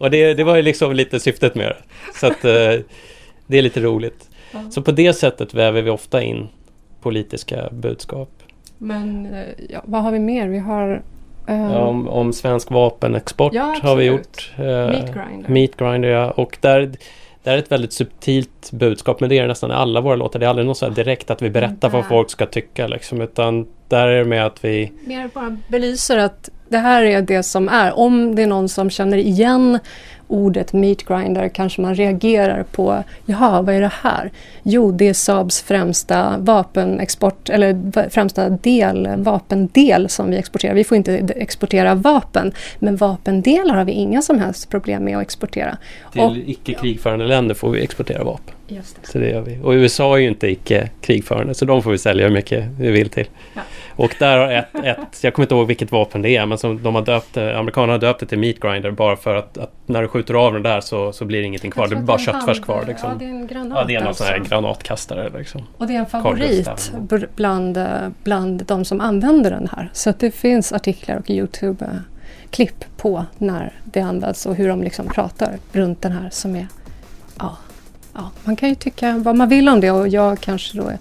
[0.00, 1.76] Och det, det var ju liksom lite syftet med det.
[2.20, 2.80] Så att eh,
[3.46, 4.28] det är lite roligt.
[4.70, 6.48] Så på det sättet väver vi ofta in
[7.02, 8.28] politiska budskap.
[8.78, 10.48] Men eh, ja, vad har vi mer?
[10.48, 11.02] Vi har...
[11.48, 14.52] eh, Ja, om, om svensk vapenexport Ja, har vi gjort.
[14.56, 15.48] Eh, Meat grinder.
[15.48, 16.30] Meat grinder, ja.
[16.30, 16.90] Och där,
[17.42, 19.20] där är ett väldigt subtilt budskap.
[19.20, 20.38] Men det är nästan i alla våra låtar.
[20.40, 22.86] Det är aldrig något så här direkt att vi berättar vad folk ska tycka.
[22.86, 27.22] Liksom, utan där är det med att vi mer bara belyser att det här är
[27.22, 27.98] det som är.
[27.98, 29.78] Om det är någon som känner igen
[30.34, 34.30] ordet meat grinder kanske man reagerar på Jaha, vad är det här?
[34.62, 40.74] Jo, det är Saabs främsta vapenexport eller främsta del, vapendel som vi exporterar.
[40.74, 45.22] Vi får inte exportera vapen, men vapendelar har vi inga som helst problem med att
[45.22, 45.78] exportera.
[46.12, 48.53] till icke krigförande länder får vi exportera vapen.
[48.74, 49.08] Just det.
[49.08, 49.58] Så det gör vi.
[49.62, 52.90] Och USA är ju inte icke krigförande så de får vi sälja hur mycket vi
[52.90, 53.26] vill till.
[53.54, 53.60] Ja.
[53.96, 56.82] Och där har ett, ett, jag kommer inte ihåg vilket vapen det är men som
[56.82, 60.02] de har döpt, amerikanerna har döpt det till meat grinder bara för att, att när
[60.02, 61.88] du skjuter av den där så, så blir det ingenting kvar.
[61.88, 63.10] Det blir bara köttfärs kvar liksom.
[63.10, 63.78] Ja, det är en granat.
[63.78, 64.24] Ja, det är någon alltså.
[64.24, 65.62] sån här granatkastare liksom.
[65.78, 66.92] Och det är en favorit
[67.36, 67.78] bland,
[68.22, 69.90] bland de som använder den här.
[69.92, 75.56] Så det finns artiklar och Youtube-klipp på när det används och hur de liksom pratar
[75.72, 76.66] runt den här som är...
[77.38, 77.56] Ja,
[78.14, 80.92] ja, man kan ju tycka vad man vill om det och jag kanske då...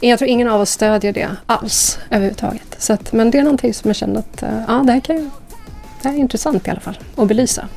[0.00, 2.76] Jag tror ingen av oss stödjer det alls överhuvudtaget.
[2.78, 5.16] Så att, men det är någonting som jag känner att eh, ja, det här kan
[5.16, 5.30] ju,
[6.02, 7.68] det här är intressant i alla fall att belysa.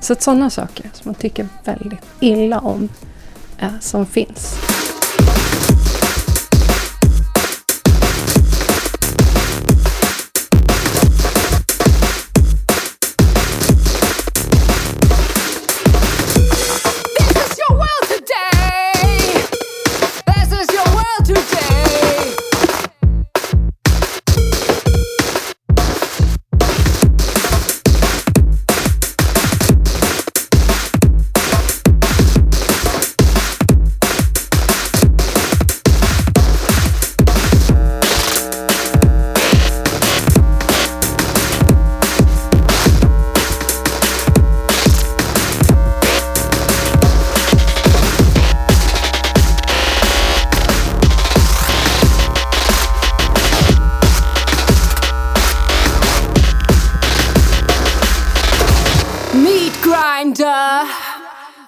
[0.00, 2.88] Så att sådana saker som man tycker väldigt illa om
[3.58, 4.56] eh, som finns.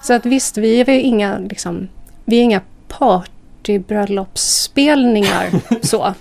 [0.02, 1.88] Så att visst, vi är inga, liksom,
[2.24, 5.50] vi är inga partybröllopsspelningar
[5.86, 6.14] så.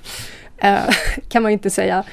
[0.58, 0.80] Eh,
[1.30, 2.04] kan man ju inte säga.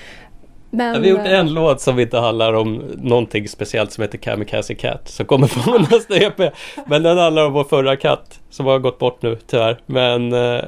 [0.71, 4.03] Men, Ja, vi har gjort eh, en låt som inte handlar om någonting speciellt som
[4.03, 6.53] heter Kamikaze Cat som kommer på nästa EP.
[6.87, 9.81] Men den handlar om vår förra katt som har gått bort nu tyvärr.
[9.87, 10.61] Men eh,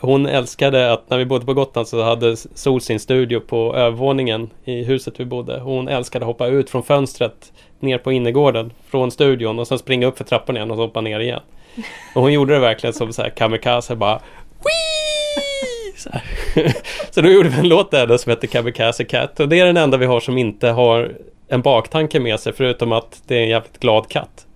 [0.00, 4.50] hon älskade att när vi bodde på Gotland så hade Sol sin studio på övervåningen
[4.64, 5.60] i huset vi bodde.
[5.60, 10.06] Hon älskade att hoppa ut från fönstret ner på innergården från studion och sen springa
[10.06, 11.40] upp för trappan igen och så hoppa ner igen.
[12.14, 14.20] Och hon gjorde det verkligen som så här kamikaze bara!
[15.96, 16.22] Så, här.
[17.10, 19.66] så då gjorde vi en låt där då som heter Kamikaze Cat och det är
[19.66, 21.12] den enda vi har som inte har
[21.48, 24.46] en baktanke med sig förutom att det är en jävligt glad katt.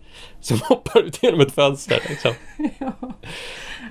[0.41, 2.33] Som hoppar ut genom ett fönster liksom.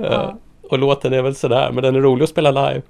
[0.05, 2.82] Eh, Och låten är väl sådär men den är rolig att spela live.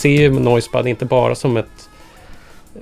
[0.00, 1.88] Ser ju Noisepad inte bara som ett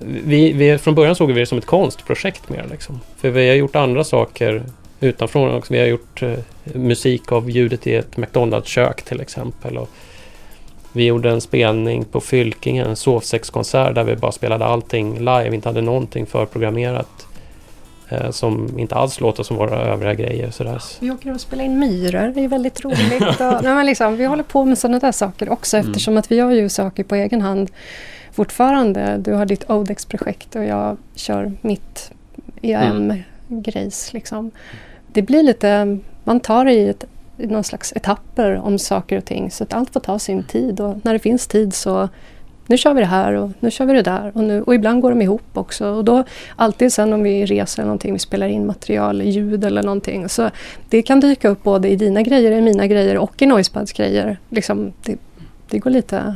[0.00, 3.00] vi, vi, från början såg vi det som ett konstprojekt mer liksom.
[3.16, 4.62] För vi har gjort andra saker
[5.00, 5.72] utanför också.
[5.72, 9.78] Vi har gjort eh, musik av ljudet i ett McDonalds-kök till exempel.
[9.78, 9.88] Och
[10.92, 15.68] vi gjorde en spelning på Fylkingen, en sovsexkonsert där vi bara spelade allting live, inte
[15.68, 17.26] hade någonting förprogrammerat.
[18.11, 20.50] Eh, som inte alls låter som våra övriga grejer.
[20.50, 20.82] Sådär.
[21.00, 23.40] Vi åker och spelar in myror, det är väldigt roligt.
[23.40, 25.88] Och, nej, men liksom, vi håller på med sådana där saker också Mm.
[25.90, 27.70] eftersom att vi gör ju saker på egen hand
[28.32, 29.16] fortfarande.
[29.16, 32.11] Du har ditt Odex-projekt och jag kör mitt
[32.62, 34.12] EAM-grejs.
[34.12, 34.50] Liksom.
[35.12, 37.04] Det blir lite, man tar det i, ett,
[37.36, 40.96] någon slags etapper om saker och ting så att allt får ta sin tid och
[41.04, 42.09] när det finns tid så
[42.68, 44.32] nu kör vi det här och nu kör vi det där.
[44.34, 45.88] Och, nu, och ibland går de ihop också.
[45.88, 46.24] Och då
[46.56, 50.28] alltid sen om vi reser eller någonting, vi spelar in material, ljud eller någonting.
[50.28, 50.50] Så
[50.88, 54.38] det kan dyka upp både i dina grejer, i mina grejer och i Noisepads grejer.
[54.48, 55.18] Liksom, det,
[55.70, 56.34] det, går lite,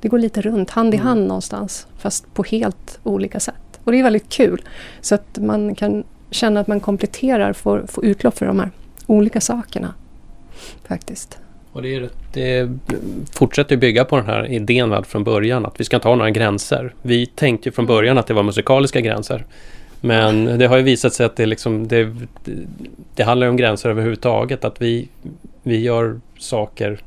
[0.00, 1.86] det går lite runt, hand i hand någonstans.
[1.98, 3.80] Fast på helt olika sätt.
[3.84, 4.62] Och det är väldigt kul.
[5.00, 8.70] Så att man kan känna att man kompletterar, får, får utlopp för de här
[9.06, 9.94] olika sakerna.
[10.88, 11.38] Faktiskt.
[11.72, 12.70] Och det, är, det
[13.32, 16.30] fortsätter bygga på den här idén väl från början att vi ska inte ha några
[16.30, 16.94] gränser.
[17.02, 19.44] Vi tänkte från början att det var musikaliska gränser.
[20.00, 22.16] Men det har ju visat sig att det, liksom, det,
[23.14, 24.64] det handlar om gränser överhuvudtaget.
[24.64, 25.08] Att vi,
[25.62, 27.00] vi gör saker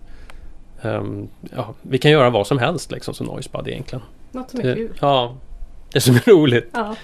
[0.81, 4.03] um, ja, Vi kan göra vad som helst liksom som Noisebud egentligen.
[4.31, 4.89] Något som är kul.
[4.99, 5.35] ja,
[5.93, 6.69] det som är roligt.
[6.73, 6.95] Ja.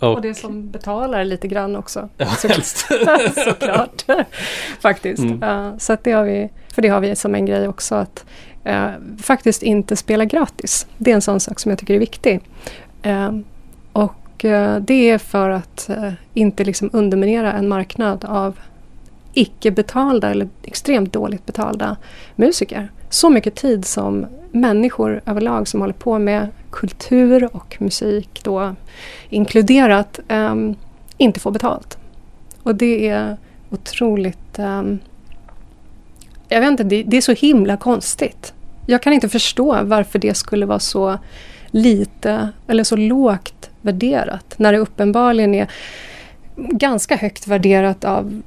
[0.00, 2.08] Och, Och det som betalar lite grann också.
[2.16, 2.86] Ja, Så- helst.
[3.44, 4.04] Såklart.
[4.80, 5.22] Faktiskt.
[5.22, 5.38] Mm.
[5.42, 8.24] Ja, så det har vi, för det har vi som en grej också att
[8.64, 8.88] eh,
[9.22, 10.86] faktiskt inte spela gratis.
[10.98, 12.40] Det är en sån sak som jag tycker är viktig.
[13.02, 13.32] Eh,
[13.92, 15.90] och eh, det är för att
[16.34, 18.58] inte liksom underminera en marknad av
[19.32, 21.96] icke betalda eller extremt dåligt betalda
[22.36, 22.90] musiker.
[23.10, 28.74] Så mycket tid som människor överlag som håller på med kultur och musik då
[29.28, 30.76] inkluderat um,
[31.16, 31.98] inte får betalt.
[32.62, 33.36] Och det är
[33.70, 34.58] otroligt...
[34.58, 34.98] Um,
[36.48, 38.54] jag vet inte, det, det är så himla konstigt.
[38.86, 41.18] Jag kan inte förstå varför det skulle vara så
[41.70, 45.70] lite eller så lågt värderat när det uppenbarligen är
[46.56, 48.42] ganska högt värderat av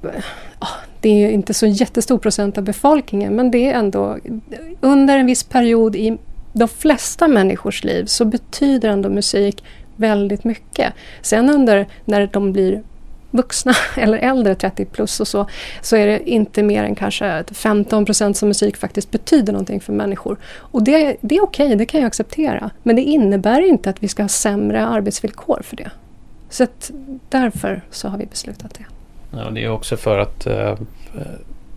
[1.01, 4.18] det är inte så jättestor procent av befolkningen men det är ändå
[4.82, 6.18] under en viss period i
[6.53, 9.64] de flesta människors liv så betyder ändå musik
[9.95, 10.93] väldigt mycket.
[11.22, 12.84] Sen under när de blir
[13.32, 15.47] vuxna eller äldre, 30 plus och så,
[15.82, 19.93] så är det inte mer än kanske 15 procent som musik faktiskt betyder någonting för
[19.93, 20.38] människor.
[20.43, 22.70] Och det, det är okej, det kan jag acceptera.
[22.84, 25.91] Men det innebär inte att vi ska ha sämre arbetsvillkor för det.
[26.50, 26.91] Så att
[27.30, 28.86] därför så har vi beslutat det.
[29.38, 30.74] Ja, det är också för att eh,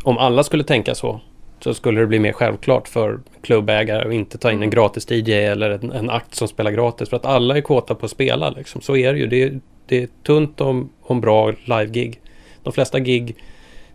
[0.02, 1.20] om alla skulle tänka så
[1.60, 5.32] så skulle det bli mer självklart för klubbägare att inte ta in en gratis DJ
[5.32, 7.08] eller en, en akt som spelar gratis.
[7.08, 8.50] För att alla är kåta på att spela.
[8.50, 8.80] Liksom.
[8.80, 9.26] Så är det ju.
[9.26, 12.20] Det det är tunt om, om bra live-gig.
[12.62, 13.36] De flesta gig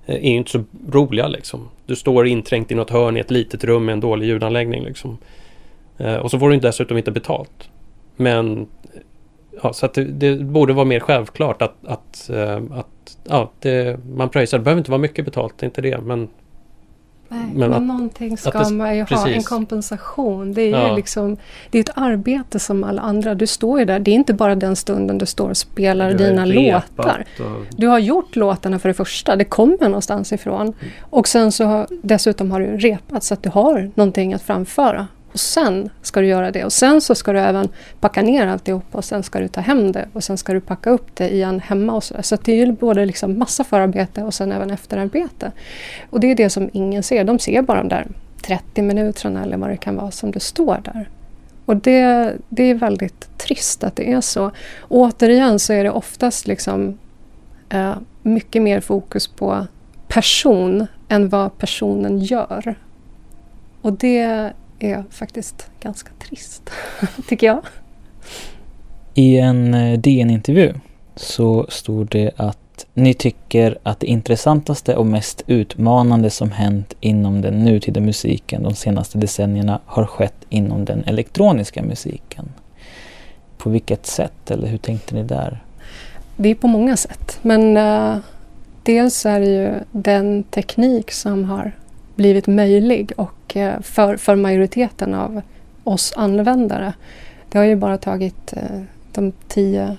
[0.06, 1.70] eh, är ju inte så roliga liksom.
[1.86, 5.18] Du står inträngt i något hörn i ett litet rum med en dålig ljudanläggning liksom.
[5.98, 7.70] Eh, och så får du inte dessutom inte betalt.
[8.16, 8.68] Men
[9.64, 14.00] ja, så att det, det borde vara mer självklart att, att, eh, att ja, det,
[14.16, 14.58] man pröjsar.
[14.58, 15.98] Det behöver inte vara mycket betalt, det är inte det.
[16.02, 16.28] Men
[17.30, 19.48] Nej, Men men, att- någonting ska att det- man ju ha, en precis.
[19.48, 20.54] kompensation.
[20.54, 20.90] Det är Ja.
[20.90, 21.38] ju liksom,
[21.72, 23.36] det är ett arbete som alla andra.
[23.36, 26.18] Du står ju där, det är inte bara den stunden du står och spelar Du
[26.18, 27.26] dina låtar.
[27.40, 30.62] och- Du har gjort låtarna för det första, det kommer någonstans ifrån.
[30.62, 30.74] Mm.
[31.10, 35.08] Och sen så har, dessutom har du repat så att du har någonting att framföra.
[35.34, 36.66] Och sen ska du göra det.
[36.66, 37.70] Och sen så ska du även
[38.00, 40.08] packa ner alltihop och sen ska du ta hem det.
[40.14, 42.22] Och sen ska du packa upp det igen hemma och sådär.
[42.22, 45.52] Så att det är ju både liksom massa förarbete och sen även efterarbete.
[46.10, 47.24] Och det är det som ingen ser.
[47.24, 48.08] De ser bara de där
[48.42, 51.10] 30 minuterna eller vad det kan vara som du står där.
[51.66, 54.52] Och det, det är väldigt trist att det är så.
[54.88, 56.98] Återigen så är det oftast liksom
[57.70, 59.68] eh, mycket mer fokus på
[60.08, 62.76] person än vad personen gör.
[63.82, 66.70] Och det är faktiskt ganska trist,
[67.28, 67.62] tycker jag.
[69.14, 70.74] I en eh, DN-intervju
[71.16, 77.42] så stod det att ni tycker att det intressantaste och mest utmanande som hänt inom
[77.42, 82.50] den nutida musiken de senaste decennierna har skett inom den elektroniska musiken.
[83.58, 85.64] På vilket sätt eller hur tänkte ni där?
[86.36, 87.40] Det är på många sätt.
[87.42, 88.18] Men eh,
[88.84, 91.72] dels är det ju den teknik som har
[92.18, 95.42] blivit möjlig och eh, för, för majoriteten av
[95.84, 96.94] oss användare.
[97.50, 99.98] Det har ju bara tagit eh, de tio,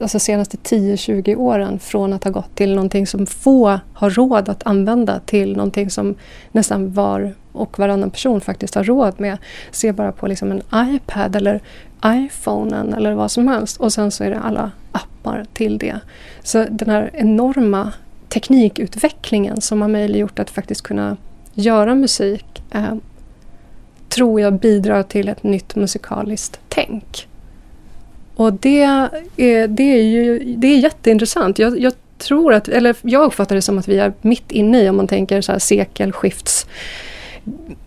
[0.00, 4.66] alltså senaste 10-20 åren från att ha gått till någonting som få har råd att
[4.66, 6.14] använda till någonting som
[6.52, 9.38] nästan var och varannan person faktiskt har råd med.
[9.70, 10.62] Se bara på liksom en
[10.94, 11.60] iPad eller
[12.06, 16.00] iPhonen eller vad som helst och sen så är det alla appar till det.
[16.42, 17.92] Så den här enorma
[18.28, 21.16] teknikutvecklingen som har möjliggjort att faktiskt kunna
[21.54, 22.94] göra musik eh,
[24.08, 27.28] tror jag bidrar till ett nytt musikaliskt tänk.
[28.36, 31.58] Och det är, det är ju det är jätteintressant.
[31.58, 34.88] Jag, jag tror att, eller jag uppfattar det som att vi är mitt inne i,
[34.88, 36.66] om man tänker så här sekelskifts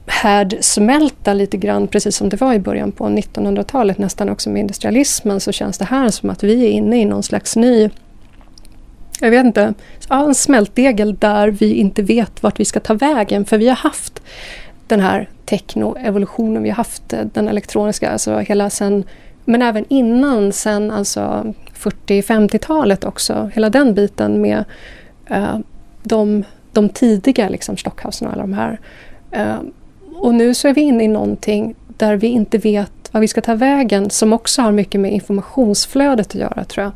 [0.06, 5.40] härdsmälta lite grann, precis som det var i början på 1900-talet, nästan också med industrialismen,
[5.40, 7.90] så känns det här som att vi är inne i någon slags ny
[9.20, 9.74] jag vet inte,
[10.10, 13.46] ja, en smältdegel där vi inte vet vart vi ska ta vägen.
[13.46, 14.22] För vi har haft
[14.88, 19.04] den här techno-evolutionen, vi har haft eh, den elektroniska, alltså hela sen,
[19.46, 24.64] men även innan, sen alltså 40-50-talet också, hela den biten med
[25.30, 25.58] eh,
[26.04, 28.80] de, de tidiga liksom Stockhausen och alla de här.
[29.32, 29.56] Eh,
[30.16, 33.42] och nu så är vi inne i någonting där vi inte vet vad vi ska
[33.42, 36.92] ta vägen, som också har mycket med informationsflödet att göra tror jag.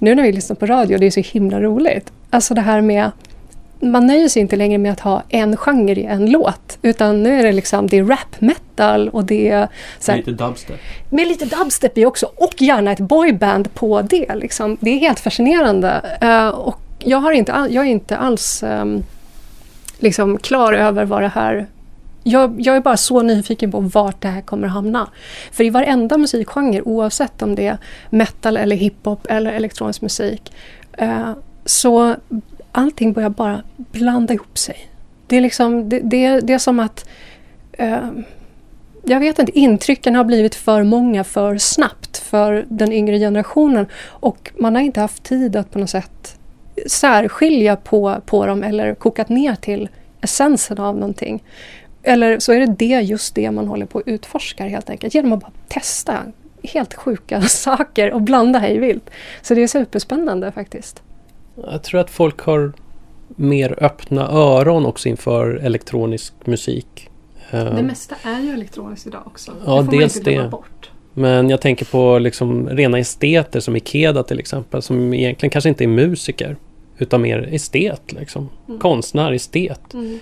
[0.00, 2.12] Nu när vi lyssnar på radio, det är så himla roligt.
[2.30, 3.10] Alltså det här med
[3.80, 6.78] man nöjer sig inte längre med att ha en genre i en låt.
[6.82, 9.68] Utan nu är det liksom det är rap metal och det är
[9.98, 10.76] så här, Lite dubstep.
[11.10, 14.34] med lite dubstep i också och gärna ett boyband på det.
[14.34, 14.76] Liksom.
[14.80, 16.18] Det är helt fascinerande.
[16.20, 19.04] Eh, och jag, har inte all, jag är inte alls ehm,
[19.98, 21.66] liksom klar över vad det här...
[22.28, 25.10] Jag, jag är bara så nyfiken på vart det här kommer hamna.
[25.52, 27.78] För i varenda musikgenre, oavsett om det är
[28.10, 30.52] metal eller hiphop eller elektronisk musik,
[30.92, 31.32] eh,
[31.64, 32.16] så
[32.72, 34.90] allting börjar bara blanda ihop sig.
[35.26, 37.08] Det är, liksom, det, det, det är som att
[37.72, 38.10] eh,
[39.04, 44.50] jag vet inte, intrycken har blivit för många för snabbt för den yngre generationen och
[44.58, 46.38] man har inte haft tid att på något sätt
[46.86, 49.88] särskilja på, på dem eller kokat ner till
[50.20, 51.42] essensen av någonting.
[52.02, 55.32] Eller så är det det, just det man håller på att utforska helt enkelt genom
[55.32, 56.18] att bara testa
[56.62, 59.10] helt sjuka saker och blanda hej vilt.
[59.42, 61.02] Så det är superspännande faktiskt.
[61.54, 62.72] Jag tror att folk har
[63.28, 67.08] mer öppna öron också inför elektronisk musik.
[67.50, 69.52] Eh, Det mesta är ju elektroniskt idag också.
[69.52, 70.50] Ja, det får man dels inte glömma det.
[70.50, 70.90] bort.
[71.14, 75.84] Men jag tänker på liksom rena esteter som Ikeda till exempel som egentligen kanske inte
[75.84, 76.56] är musiker
[76.98, 78.48] utan mer estet liksom.
[78.68, 78.80] Mm.
[78.80, 79.94] Konstnär, estet.
[79.94, 80.18] Mm.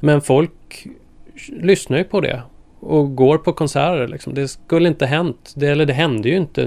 [0.00, 0.86] Men folk
[1.48, 2.42] lyssnar ju på det
[2.80, 4.34] och går på konserter liksom.
[4.34, 5.52] Det skulle inte hänt.
[5.56, 6.66] Det, eller det hände ju inte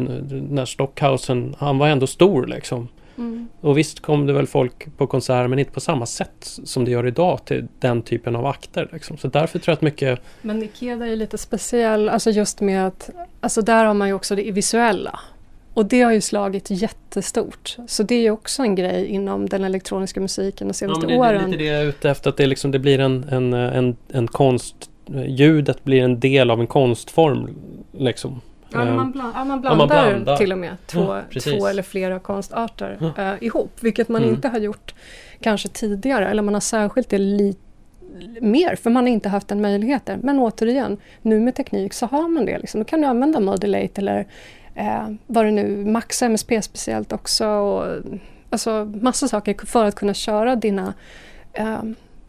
[0.50, 2.88] när Stockhausen, han var ändå stor liksom.
[3.18, 3.48] Mm.
[3.62, 6.92] Och visst kom det väl folk på konserter men inte på samma sätt som det
[6.92, 8.90] gör idag till den typen av akter.
[8.94, 9.18] Liksom.
[9.18, 13.10] Så därför tror jag att mycket Men Ikeda är lite speciell, alltså just med att
[13.42, 15.20] alltså där har man ju också det visuella.
[15.74, 17.78] Och det har ju slagit jättestort.
[17.88, 21.14] Så det är ju också en grej inom den elektroniska musiken de senaste men det,
[21.24, 21.52] det är åren.
[21.52, 22.30] lite det jag är ute efter.
[22.30, 24.76] Att det, liksom, det blir en, en, en, en konst...
[25.28, 27.50] Ljudet blir en del av en konstform.
[27.98, 28.42] Liksom.
[28.74, 30.38] Ja, Ehm, man, bland, ja, man Ja, man blandar blandar.
[30.38, 33.32] till och med två, Ja, två eller flera konstarter Ja.
[33.34, 33.72] eh, ihop.
[33.82, 34.36] Vilket man Mm.
[34.36, 34.94] inte har gjort
[35.42, 36.30] kanske tidigare.
[36.30, 37.60] Eller man har särskilt det lite
[38.42, 40.20] mer för man har inte haft den möjligheten.
[40.24, 42.58] Men återigen, nu med teknik så har man det.
[42.60, 42.80] Liksom.
[42.82, 44.28] Då kan du använda Modulate eller
[44.76, 47.48] eh, vad det nu, Max MSP speciellt också.
[47.48, 48.02] Och,
[48.50, 50.94] alltså massa saker för att kunna köra dina
[51.54, 51.82] eh,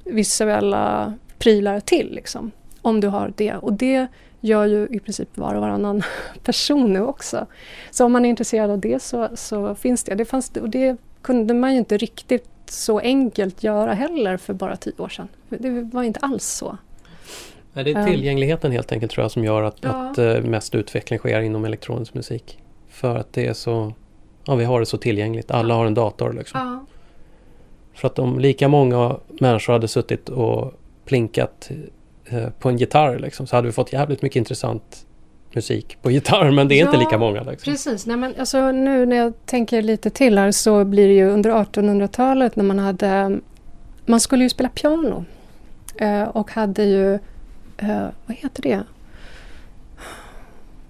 [0.04, 2.14] visuella prylar till.
[2.14, 2.50] Liksom,
[2.82, 3.54] om du har det.
[3.54, 4.06] Och det
[4.40, 6.02] gör ju i princip var och varannan
[6.44, 7.46] person nu också.
[7.90, 10.14] Så om man är intresserad av det så, så finns det.
[10.14, 14.76] det, fanns, och det kunde man ju inte riktigt så enkelt göra heller för bara
[14.76, 15.28] tio år sedan.
[15.48, 16.78] Det var inte alls så.
[17.72, 20.10] Nej, det är tillgängligheten helt enkelt tror jag som gör att, Ja.
[20.10, 22.58] att eh, mest utveckling sker inom elektronisk musik.
[22.88, 23.92] För att det är så,
[24.46, 25.50] ja vi har det så tillgängligt.
[25.50, 26.60] Alla har en dator liksom.
[26.60, 26.86] Ja.
[27.94, 30.72] För att om lika många människor hade suttit och
[31.04, 31.70] plinkat
[32.28, 35.06] eh, på en gitarr liksom, så hade vi fått jävligt mycket intressant
[35.54, 36.50] musik på gitarr.
[36.50, 37.42] Men det är inte Ja, lika många.
[37.42, 37.72] Liksom.
[37.72, 38.06] Precis.
[38.06, 41.50] Nej, men alltså, nu när jag tänker lite till här så blir det ju under
[41.50, 43.40] 1800-talet när man hade...
[44.06, 45.24] Man skulle ju spela piano.
[45.96, 47.18] Eh, och hade ju...
[47.82, 48.82] Eh, vad heter det?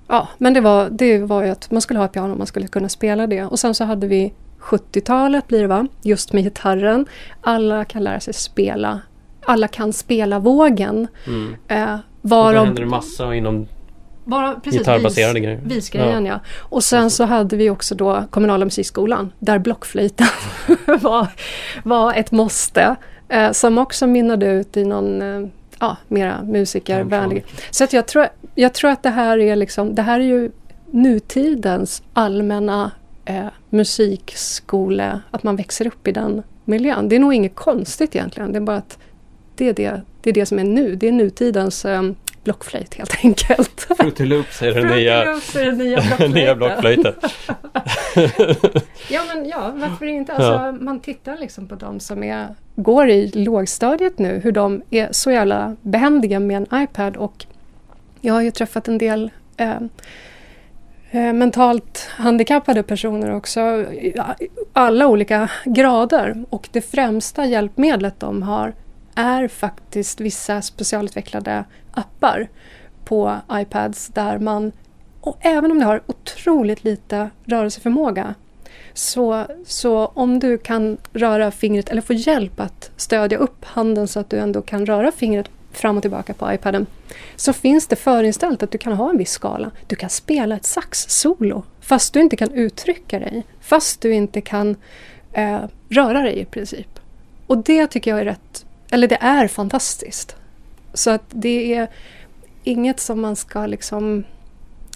[0.09, 2.67] Ja, men det var, det var ju att man skulle ha ett piano, man skulle
[2.67, 3.45] kunna spela det.
[3.45, 5.87] Och sen så hade vi 70-talet blir det va?
[6.03, 7.07] Just med gitarren.
[7.41, 9.01] Alla kan lära sig spela.
[9.45, 11.09] Alla kan spela vågen.
[11.27, 11.57] Mm.
[11.69, 13.67] Eh, Och varav händer det massa inom
[14.25, 15.61] bara, precis, gitarrbaserade vis, grejer.
[15.65, 16.41] Visgrejen ja.
[16.59, 20.27] Och sen så hade vi också då kommunala musikskolan där blockflöjten
[21.01, 21.27] var,
[21.85, 22.97] var ett måste.
[23.29, 25.49] Eh, som också mynnade ut i någon eh,
[25.83, 27.45] ja, mera musikervänlig.
[27.71, 30.51] Så att jag, tror, jag tror att det här är liksom, det här är ju
[30.91, 32.91] nutidens allmänna
[33.25, 37.09] eh, musikskole, att man växer upp i den miljön.
[37.09, 38.99] Det är nog inget konstigt egentligen, det är bara att
[39.57, 40.97] det är det, det, är det som är nu.
[40.97, 42.03] Det är nutidens eh,
[42.45, 43.81] blockflöjt helt enkelt.
[43.81, 47.15] Fruity Loops är Fruity nya, är nya nya blockflöjten.
[49.11, 50.33] Ja men ja, varför inte?
[50.33, 55.09] Alltså, Man tittar liksom på de som är, går i lågstadiet nu, hur de är
[55.11, 57.47] så jävla behändiga med en iPad och
[58.21, 59.77] jag har ju träffat en del eh,
[61.11, 63.87] eh, mentalt handikappade personer också,
[64.73, 66.45] alla olika grader.
[66.51, 68.73] Och det främsta hjälpmedlet de har
[69.15, 72.49] är faktiskt vissa specialutvecklade appar
[73.05, 74.73] på iPads där man,
[75.21, 78.35] och även om du har otroligt lite rörelseförmåga,
[78.95, 84.21] så, så om du kan röra fingret eller få hjälp att stödja upp handen så
[84.21, 86.87] att du ändå kan röra fingret fram och tillbaka på iPaden
[87.37, 89.71] så finns det förinställt att du kan ha en viss skala.
[89.87, 93.47] Du kan spela ett sax-solo fast du inte kan uttrycka dig.
[93.61, 94.77] Fast du inte kan
[95.33, 96.99] eh, röra dig i princip.
[97.47, 100.37] Och det tycker jag är rätt, eller det är fantastiskt.
[100.95, 101.89] Så att det är
[102.65, 104.25] inget som man ska liksom...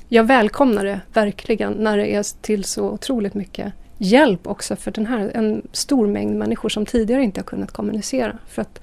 [0.09, 5.07] Jag välkomnar det verkligen när det är till så otroligt mycket hjälp också för den
[5.07, 8.39] här, en stor mängd människor som tidigare inte har kunnat kommunicera.
[8.49, 8.81] För att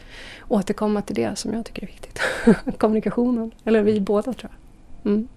[0.47, 2.19] återkomma till det som jag tycker är viktigt.
[2.77, 3.51] Kommunikationen.
[3.65, 5.11] Eller vi båda tror jag.
[5.11, 5.27] Mm.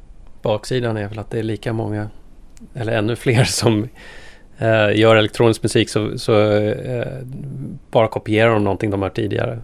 [0.43, 2.11] Baksidan är väl att det är lika många,
[2.75, 3.89] eller ännu fler som
[4.59, 7.07] eh, gör elektronisk musik så, så eh,
[7.91, 9.59] bara kopierar de någonting de har tidigare.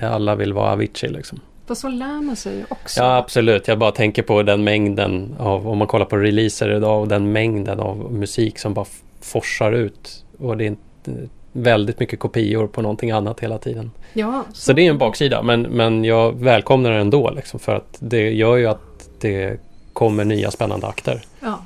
[0.00, 1.40] Det alla vill vara Avicii liksom.
[1.66, 3.00] För så lär man sig ju också.
[3.00, 7.00] Ja absolut, jag bara tänker på den mängden av, om man kollar på releaser idag
[7.00, 8.86] och den mängden av musik som bara
[9.20, 10.24] forsar ut.
[10.38, 10.76] Och det är
[11.52, 13.90] väldigt mycket kopior på någonting annat hela tiden.
[14.12, 17.96] Ja, Så det är en baksida men, men jag välkomnar det ändå liksom, för att
[17.98, 19.60] det gör ju att det
[19.92, 21.22] kommer nya spännande akter.
[21.40, 21.58] Ja.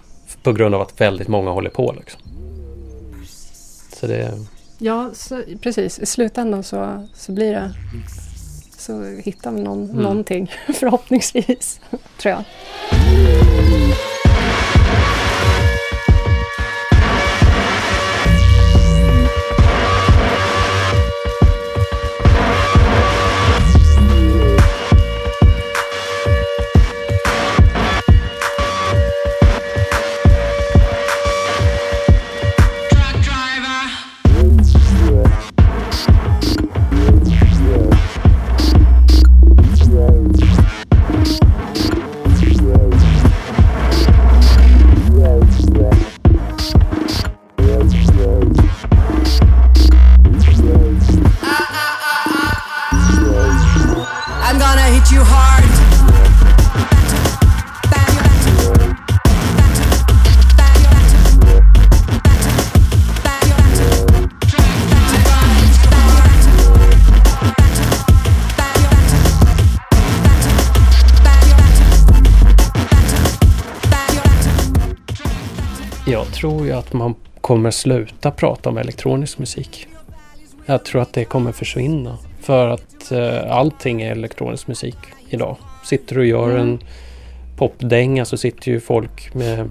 [0.42, 2.20] På grund av att väldigt många håller på liksom.
[4.00, 4.32] Så det...
[4.78, 5.98] Ja, så, precis.
[5.98, 7.72] I slutändan så, så blir det...
[8.78, 10.02] Så hittar vi någon, Mm.
[10.02, 11.80] någonting förhoppningsvis,
[12.18, 12.44] tror jag.
[76.88, 79.86] Att man kommer sluta prata om elektronisk musik.
[80.66, 82.18] Jag tror att det kommer försvinna.
[82.40, 84.96] För att eh, allting är elektronisk musik
[85.28, 85.56] idag.
[85.84, 86.60] Sitter du och gör Mm.
[86.60, 86.78] en
[87.56, 89.70] popdänga så sitter ju folk med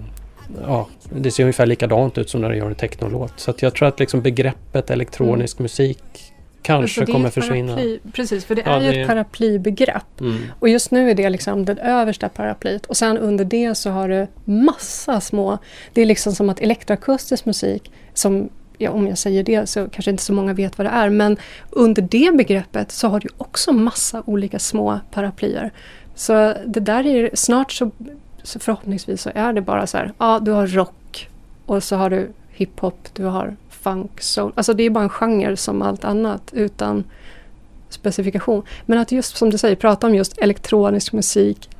[0.66, 3.32] Ja, det ser ungefär likadant ut som när du gör en technolåt.
[3.36, 6.27] Så att jag tror att liksom begreppet elektronisk musik
[6.62, 7.74] kanske Alltså, kommer försvinna.
[7.74, 10.20] Paraply, precis, för det Ja, är ju det- ett paraplybegrepp.
[10.20, 10.36] Mm.
[10.58, 12.86] Och just nu är det liksom det översta paraplyet.
[12.86, 15.58] Och sen under det så har du massa små...
[15.92, 18.48] Det är liksom som att elektroakustisk musik, som,
[18.78, 21.36] ja, om jag säger det så kanske inte så många vet vad det är, men
[21.70, 25.70] under det begreppet så har du också massa olika små paraplyer.
[26.14, 27.90] Så det där är snart så,
[28.42, 31.28] så förhoppningsvis så är det bara så här, ja du har rock
[31.66, 33.56] och så har du hiphop, du har
[33.90, 34.52] funk, soul.
[34.54, 37.04] Alltså det är bara en genre som allt annat utan
[37.88, 38.62] specifikation.
[38.86, 41.70] Men att just som du säger, prata om just elektronisk musik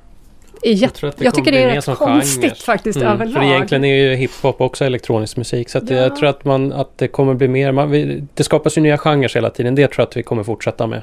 [0.62, 2.54] är tror Jag, att det kommer tycker det är rätt konstigt genre.
[2.54, 3.34] faktiskt Mm, överlag.
[3.34, 5.68] För egentligen är ju hiphop också elektronisk musik.
[5.68, 5.94] Så Ja.
[5.94, 7.72] jag tror att, man, att det kommer bli mer.
[7.72, 9.74] Man, vi, det skapas ju nya genrer hela tiden.
[9.74, 11.02] Det tror jag att vi kommer fortsätta med.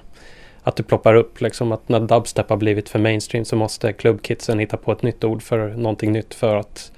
[0.63, 4.59] Att det ploppar upp liksom att när dubstep har blivit för mainstream så måste klubbkidsen
[4.59, 6.91] hitta på ett nytt ord för någonting nytt för att...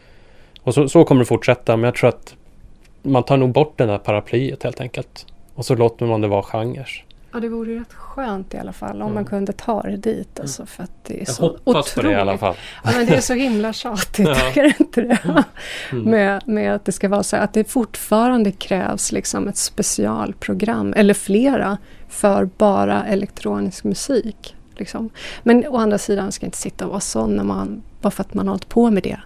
[0.62, 1.78] Och så, så kommer det fortsätta.
[1.78, 2.36] Men jag tror att
[3.12, 5.26] man tar nog bort det där paraplyet helt enkelt.
[5.55, 7.03] Och så låter man det vara genrer.
[7.34, 9.14] Ja, det vore ju rätt skönt i alla fall om Mm.
[9.14, 10.39] man kunde ta det dit.
[10.39, 12.55] Alltså, för att det är Jag så hoppas på det i alla otroligt- fall.
[12.84, 14.36] Ja, men det är så himla tjatigt, Ja.
[14.36, 15.43] tycker du inte det?
[15.91, 16.03] Mm.
[16.12, 20.93] Med, med att det ska vara så här, att det fortfarande krävs liksom ett specialprogram,
[20.97, 21.78] eller flera,
[22.08, 24.55] för bara elektronisk musik.
[24.76, 25.10] Liksom.
[25.43, 28.34] Men å andra sidan ska inte sitta och vara sån när man, bara för att
[28.34, 29.20] man har hållit på med det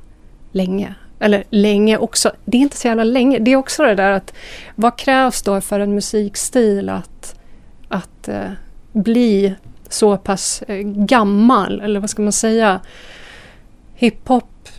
[0.52, 0.96] länge.
[1.22, 3.40] Eller länge också, det är inte så jävla länge.
[3.40, 4.34] Det är också det där att
[4.76, 7.36] vad krävs då för en musikstil att,
[7.88, 8.52] att eh,
[8.92, 9.56] bli
[9.90, 12.80] så pass eh, gammal, eller vad ska man säga?
[13.96, 14.70] Hiphop,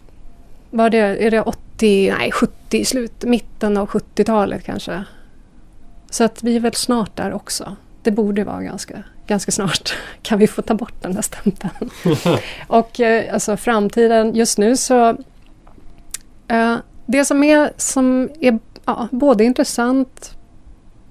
[0.71, 5.05] var det, är det 80, nej 70, slut, mitten av 70-talet kanske.
[6.11, 7.77] Så att vi är väl snart där också.
[8.03, 9.95] Det borde vara ganska, ganska snart.
[10.23, 11.91] Kan vi få ta bort den där stämpeln?
[12.67, 15.17] Och eh, alltså framtiden, just nu så...
[16.53, 16.77] Eh,
[17.07, 20.37] det som är, som är ja, både intressant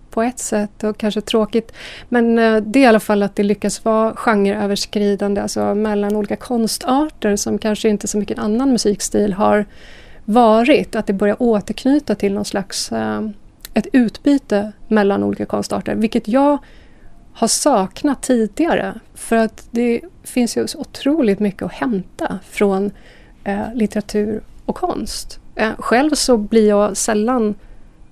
[0.10, 1.72] på ett sätt och kanske tråkigt.
[2.10, 6.36] Men eh, det är i alla fall att det lyckas vara genreöverskridande, alltså mellan olika
[6.36, 9.66] konstarter som kanske inte så mycket annan musikstil har
[10.26, 10.96] varit.
[10.96, 13.22] Att det börjar återknyta till någon slags eh,
[13.74, 16.58] ett utbyte mellan olika konstarter, vilket jag
[17.34, 19.00] har saknat tidigare.
[19.14, 22.92] För att det finns ju så otroligt mycket att hämta från
[23.74, 25.40] litteratur och konst.
[25.56, 27.56] Eh, själv så blir jag sällan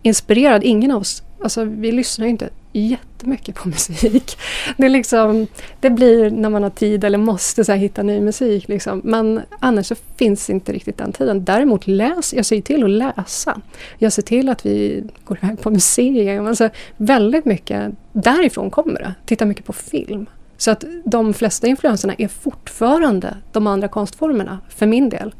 [0.02, 0.64] inspirerad.
[0.64, 4.38] Ingen av oss, alltså vi lyssnar ju inte jättemycket på musik.
[4.78, 5.48] Det, är liksom,
[5.80, 8.68] det blir när man har tid eller måste så här, hitta ny musik.
[8.68, 9.02] Liksom.
[9.04, 11.46] Men annars så finns inte riktigt den tiden.
[11.46, 13.62] Däremot läs, jag ser till att läsa.
[13.98, 16.48] Jag ser till att vi går iväg på museer.
[16.48, 19.14] Alltså, väldigt mycket därifrån kommer det.
[19.26, 20.26] Titta mycket på film.
[20.58, 25.34] Så att de flesta influenserna är fortfarande de andra konstformerna för min del.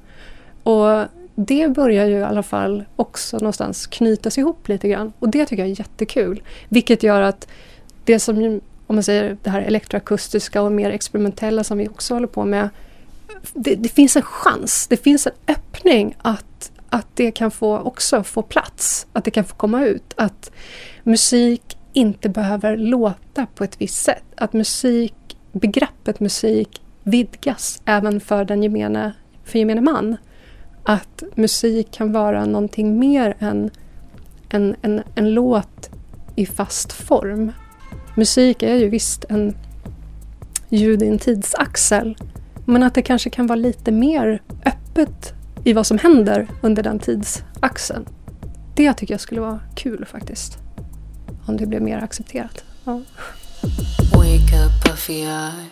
[0.64, 1.08] Och
[1.46, 5.14] det börjar ju i alla fall också någonstans knytas ihop lite grann.
[5.20, 6.42] Och det tycker jag är jättekul.
[6.70, 7.48] Vilket gör att
[8.04, 12.28] det som, om man säger det här elektroakustiska och mer experimentella som vi också håller
[12.28, 12.70] på med.
[13.54, 18.24] Det, det finns en chans, det finns en öppning att, att det kan få också
[18.24, 19.08] få plats.
[19.14, 20.14] Att det kan få komma ut.
[20.18, 20.52] Att
[21.04, 24.24] musik inte behöver låta på ett visst sätt.
[24.36, 30.18] Att musik, begreppet musik vidgas även för den gemene, för gemene man
[30.90, 33.70] att musik kan vara någonting mer än
[34.50, 35.90] en, en, en låt
[36.36, 37.52] i fast form.
[38.16, 39.58] Musik är ju visst en
[40.70, 42.18] ljud i en tidsaxel
[42.66, 45.34] men att det kanske kan vara lite mer öppet
[45.64, 48.06] i vad som händer under den tidsaxeln.
[48.76, 50.58] Det tycker jag skulle vara kul faktiskt.
[51.46, 52.64] Om det blev mer accepterat.
[52.84, 53.02] Ja.
[54.14, 55.70] Wake up puffy eyed.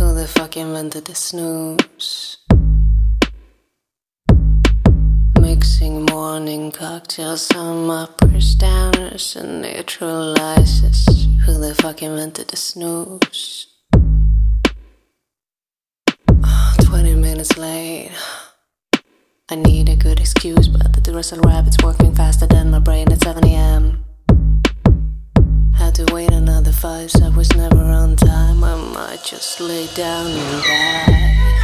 [0.00, 2.38] Who the fuck invented the snooze?
[5.64, 11.06] Mixing morning cocktails, some uppers, downers, and neutralizers.
[11.46, 13.68] Who the fuck invented the snooze?
[16.28, 18.10] Uh, 20 minutes late.
[19.48, 23.22] I need a good excuse, but the Duracell rabbit's working faster than my brain at
[23.22, 24.04] 7 a.m.
[25.78, 28.62] Had to wait another five, so I was never on time.
[28.62, 31.63] I might just lay down and die.